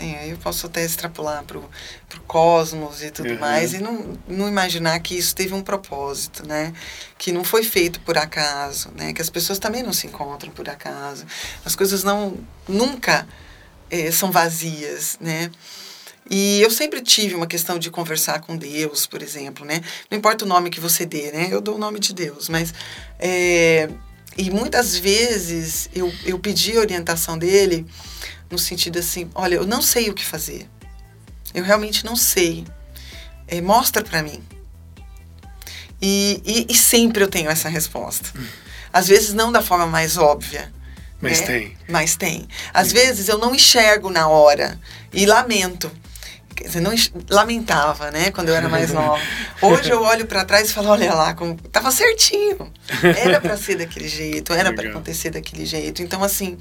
[0.00, 1.68] Aí eu posso até extrapolar pro,
[2.08, 3.38] pro cosmos e tudo Uhum.
[3.38, 6.72] mais, e não, não imaginar que isso teve um propósito, né?
[7.18, 9.12] Que não foi feito por acaso, né?
[9.12, 11.24] Que as pessoas também não se encontram por acaso.
[11.64, 12.36] As coisas não
[12.68, 13.26] nunca
[13.90, 15.50] eh, são vazias, né?
[16.32, 19.80] E eu sempre tive uma questão de conversar com Deus, por exemplo, né?
[20.10, 21.48] Não importa o nome que você dê, né?
[21.50, 22.72] Eu dou o nome de Deus, mas...
[23.18, 23.88] é,
[24.36, 27.86] e muitas vezes eu, eu pedi a orientação dele
[28.50, 30.68] no sentido assim, olha, eu não sei o que fazer.
[31.54, 32.64] Eu realmente não sei.
[33.46, 34.42] É, mostra pra mim.
[36.00, 38.32] E, e, e sempre eu tenho essa resposta.
[38.92, 40.72] Às vezes não da forma mais óbvia,
[41.20, 41.46] Mas né?
[41.46, 41.76] tem.
[41.88, 42.48] Mas tem.
[42.72, 44.80] Às vezes eu não enxergo na hora
[45.12, 45.90] e lamento.
[46.60, 46.92] Quer dizer, não
[47.30, 49.18] lamentava, né, quando eu era mais nova.
[49.62, 52.70] Hoje eu olho pra trás e falo, olha lá, como tava certinho.
[53.16, 54.90] Era pra ser daquele jeito, era Legal.
[54.90, 56.02] acontecer daquele jeito.
[56.02, 56.58] Então assim,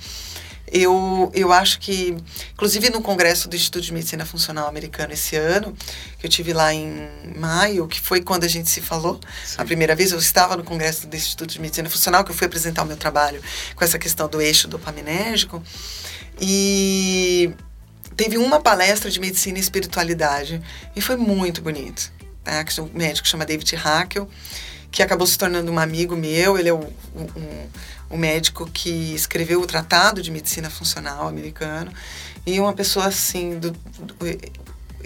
[0.71, 2.15] eu, eu acho que,
[2.53, 5.75] inclusive no congresso do Instituto de Medicina Funcional americano esse ano,
[6.17, 9.65] que eu tive lá em maio, que foi quando a gente se falou, a Sim.
[9.65, 12.83] primeira vez eu estava no congresso do Instituto de Medicina Funcional, que eu fui apresentar
[12.83, 13.41] o meu trabalho
[13.75, 15.61] com essa questão do eixo dopaminérgico,
[16.39, 17.51] e
[18.19, 20.61] teve uma palestra de medicina e espiritualidade,
[20.93, 22.11] e foi muito bonito.
[22.43, 22.65] Tá?
[22.65, 24.29] Que um médico chama David Hackel,
[24.91, 26.79] que acabou se tornando um amigo meu, ele é o,
[27.15, 27.67] um,
[28.09, 31.93] o médico que escreveu o Tratado de Medicina Funcional americano,
[32.45, 34.15] e uma pessoa assim, do, do-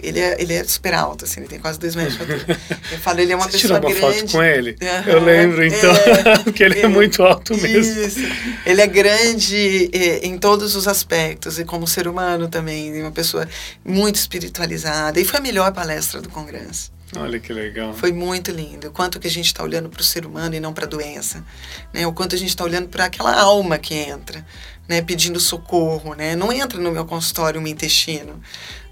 [0.02, 2.60] ele, é, ele é super alto, assim, ele tem quase dois metros de altura.
[2.92, 4.20] Eu falo, ele é uma Você tirou pessoa uma grande.
[4.22, 4.76] foto com ele?
[4.82, 8.00] Aham, Eu lembro, então, é, porque ele é muito alto mesmo.
[8.02, 8.18] Isso.
[8.66, 13.48] Ele é grande eh, em todos os aspectos, e como ser humano também, uma pessoa
[13.84, 15.20] muito espiritualizada.
[15.20, 16.92] E foi a melhor palestra do Congresso.
[17.16, 17.94] Olha que legal.
[17.94, 18.88] Foi muito lindo.
[18.88, 20.88] O quanto que a gente está olhando para o ser humano e não para a
[20.88, 21.44] doença.
[21.92, 22.06] Né?
[22.06, 24.44] O quanto a gente está olhando para aquela alma que entra,
[24.88, 25.02] né?
[25.02, 26.14] pedindo socorro.
[26.14, 26.34] Né?
[26.34, 28.40] Não entra no meu consultório um intestino,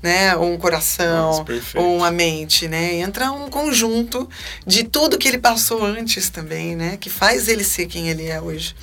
[0.02, 0.36] né?
[0.36, 2.68] ou um coração, Nossa, ou uma mente.
[2.68, 2.96] Né?
[2.96, 4.28] Entra um conjunto
[4.66, 6.96] de tudo que ele passou antes também, né?
[6.96, 8.74] que faz ele ser quem ele é hoje.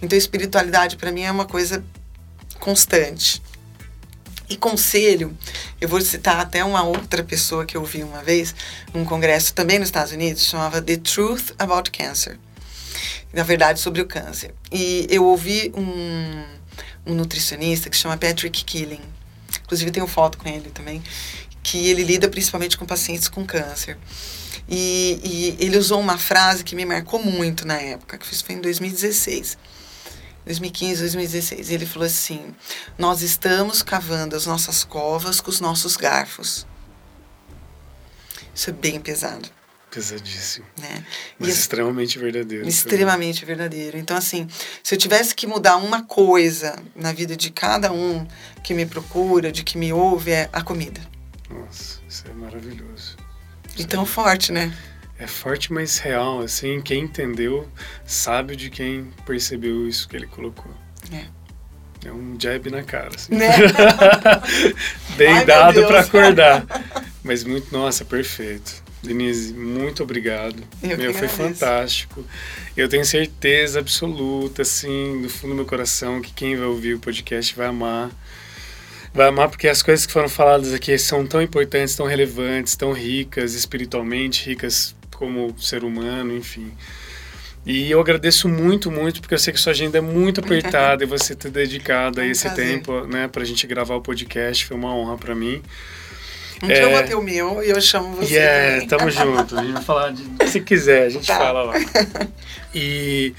[0.00, 1.82] Então, espiritualidade para mim é uma coisa
[2.58, 3.42] constante.
[4.48, 5.36] E conselho,
[5.80, 8.54] eu vou citar até uma outra pessoa que eu vi uma vez
[8.94, 12.38] num congresso também nos Estados Unidos, chamava The Truth About Cancer.
[13.32, 14.54] Na verdade, sobre o câncer.
[14.70, 16.44] E eu ouvi um,
[17.06, 19.02] um nutricionista que chama Patrick Killing.
[19.64, 21.02] inclusive tenho foto com ele também,
[21.62, 23.98] que ele lida principalmente com pacientes com câncer.
[24.68, 28.60] E, e ele usou uma frase que me marcou muito na época, que foi em
[28.60, 29.58] 2016.
[30.46, 31.70] 2015, 2016.
[31.70, 32.54] Ele falou assim:
[32.96, 36.66] Nós estamos cavando as nossas covas com os nossos garfos.
[38.54, 39.50] Isso é bem pesado.
[39.90, 40.66] Pesadíssimo.
[40.80, 41.04] Né?
[41.38, 42.66] Mas extremamente verdadeiro.
[42.66, 43.56] Extremamente também.
[43.56, 43.98] verdadeiro.
[43.98, 44.46] Então, assim,
[44.82, 48.26] se eu tivesse que mudar uma coisa na vida de cada um
[48.62, 51.00] que me procura, de que me ouve, é a comida.
[51.50, 53.16] Nossa, isso é maravilhoso.
[53.76, 54.06] E tão é...
[54.06, 54.76] forte, né?
[55.18, 57.66] É forte, mas real, assim, quem entendeu
[58.04, 60.70] sabe de quem percebeu isso que ele colocou.
[61.12, 61.24] É.
[62.06, 63.34] É um jab na cara, assim.
[63.34, 63.48] Né?
[65.16, 66.66] Bem Ai, dado para acordar.
[67.24, 68.84] Mas muito, nossa, perfeito.
[69.02, 70.62] Denise, muito obrigado.
[70.82, 72.24] Eu meu, foi fantástico.
[72.76, 76.98] Eu tenho certeza absoluta, assim, do fundo do meu coração, que quem vai ouvir o
[76.98, 78.10] podcast vai amar.
[79.14, 82.92] Vai amar porque as coisas que foram faladas aqui são tão importantes, tão relevantes, tão
[82.92, 86.72] ricas espiritualmente, ricas como ser humano, enfim.
[87.64, 91.06] E eu agradeço muito, muito, porque eu sei que sua agenda é muito apertada e
[91.06, 92.66] você ter dedicado aí esse prazer.
[92.66, 95.60] tempo, né, pra gente gravar o podcast, foi uma honra para mim.
[96.62, 98.34] Um dia eu vou ter o meu e eu chamo você.
[98.34, 98.88] Yeah, também.
[98.88, 99.58] tamo junto.
[99.58, 100.48] A gente vai falar de.
[100.48, 101.36] Se quiser, a gente tá.
[101.36, 101.74] fala lá.
[102.74, 103.32] E,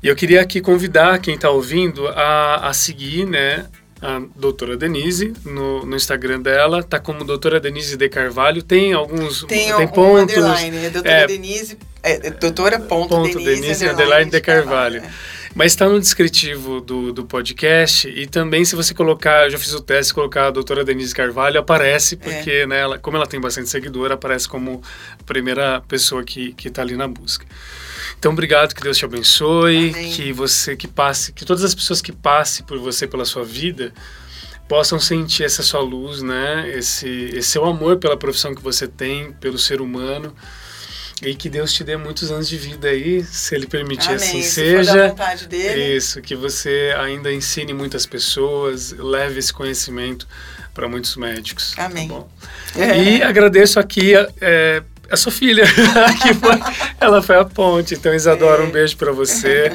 [0.00, 3.66] e eu queria aqui convidar quem está ouvindo a, a seguir, né?
[4.02, 9.44] A doutora Denise no, no Instagram dela, tá como doutora Denise de Carvalho, tem alguns
[9.44, 10.36] tem, tem um pontos.
[10.36, 15.00] Underline, é doutora é, Denise, é, doutora ponto, ponto Denise, Denise underline de Carvalho.
[15.00, 15.14] Carvalho.
[15.38, 15.42] É.
[15.54, 19.72] Mas está no descritivo do, do podcast e também se você colocar, eu já fiz
[19.74, 22.66] o teste, colocar a doutora Denise Carvalho, aparece, porque, é.
[22.66, 24.82] né, ela, como ela tem bastante seguidor, aparece como
[25.20, 27.46] a primeira pessoa que está ali na busca.
[28.22, 30.12] Então, obrigado, que Deus te abençoe, Amém.
[30.12, 33.92] que você que passe, que todas as pessoas que passem por você pela sua vida
[34.68, 36.70] possam sentir essa sua luz, né?
[36.72, 40.32] Esse, esse seu amor pela profissão que você tem, pelo ser humano.
[41.20, 44.16] E que Deus te dê muitos anos de vida aí, se Ele permitir Amém.
[44.18, 45.12] assim se seja.
[45.76, 50.28] Isso, que você ainda ensine muitas pessoas, leve esse conhecimento
[50.72, 51.72] para muitos médicos.
[51.74, 52.08] Tá Amém.
[52.08, 54.80] Tá e agradeço aqui é,
[55.10, 55.64] a sua filha,
[56.22, 56.58] que foi,
[57.00, 57.94] ela foi a ponte.
[57.94, 58.70] Então, Isadora, um é.
[58.70, 59.72] beijo para você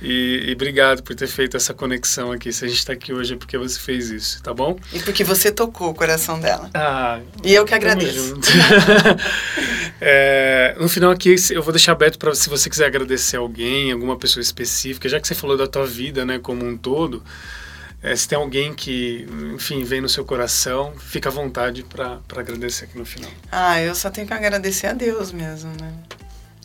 [0.00, 2.52] e, e, obrigado por ter feito essa conexão aqui.
[2.52, 4.78] Se a gente está aqui hoje é porque você fez isso, tá bom?
[4.92, 6.70] E porque você tocou o coração dela.
[6.72, 8.38] Ah, e eu que agradeço.
[10.00, 14.16] é, no final aqui, eu vou deixar aberto para se você quiser agradecer alguém, alguma
[14.16, 17.22] pessoa específica, já que você falou da tua vida, né, como um todo.
[18.02, 22.86] É, se tem alguém que, enfim, vem no seu coração, fica à vontade para agradecer
[22.86, 23.30] aqui no final.
[23.52, 25.92] Ah, eu só tenho que agradecer a Deus mesmo, né?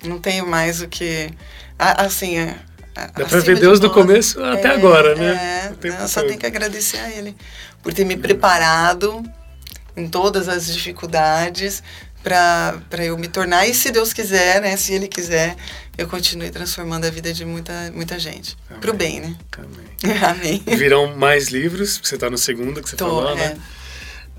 [0.04, 1.30] Não tenho mais o que.
[1.78, 2.38] Assim.
[2.38, 2.56] É,
[2.96, 5.74] Dá para ver Deus do começo até é, agora, né?
[5.84, 7.36] É, eu só tenho que agradecer a Ele
[7.84, 9.22] por ter me preparado
[9.98, 11.84] em todas as dificuldades
[12.24, 15.56] para eu me tornar, e se Deus quiser, né, se Ele quiser,
[15.98, 18.58] eu continue transformando a vida de muita, muita gente.
[18.70, 18.82] Amém.
[18.82, 19.36] Pro bem, né?
[19.58, 20.18] Amém.
[20.24, 20.64] Amém.
[20.78, 23.46] Virão mais livros, você está no segundo que você Tô, falou, né?
[23.46, 23.50] é.
[23.50, 23.62] né?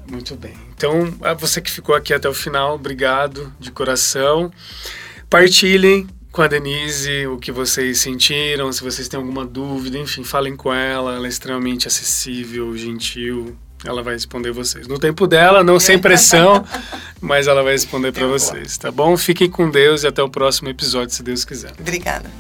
[0.09, 0.55] Muito bem.
[0.75, 4.53] Então, você que ficou aqui até o final, obrigado de coração.
[5.29, 10.55] Partilhem com a Denise o que vocês sentiram, se vocês têm alguma dúvida, enfim, falem
[10.55, 11.17] com ela.
[11.17, 14.87] Ela é extremamente acessível, gentil, ela vai responder vocês.
[14.87, 16.65] No tempo dela, não sem pressão,
[17.21, 19.17] mas ela vai responder para vocês, tá bom?
[19.17, 21.73] Fiquem com Deus e até o próximo episódio, se Deus quiser.
[21.79, 22.31] Obrigada.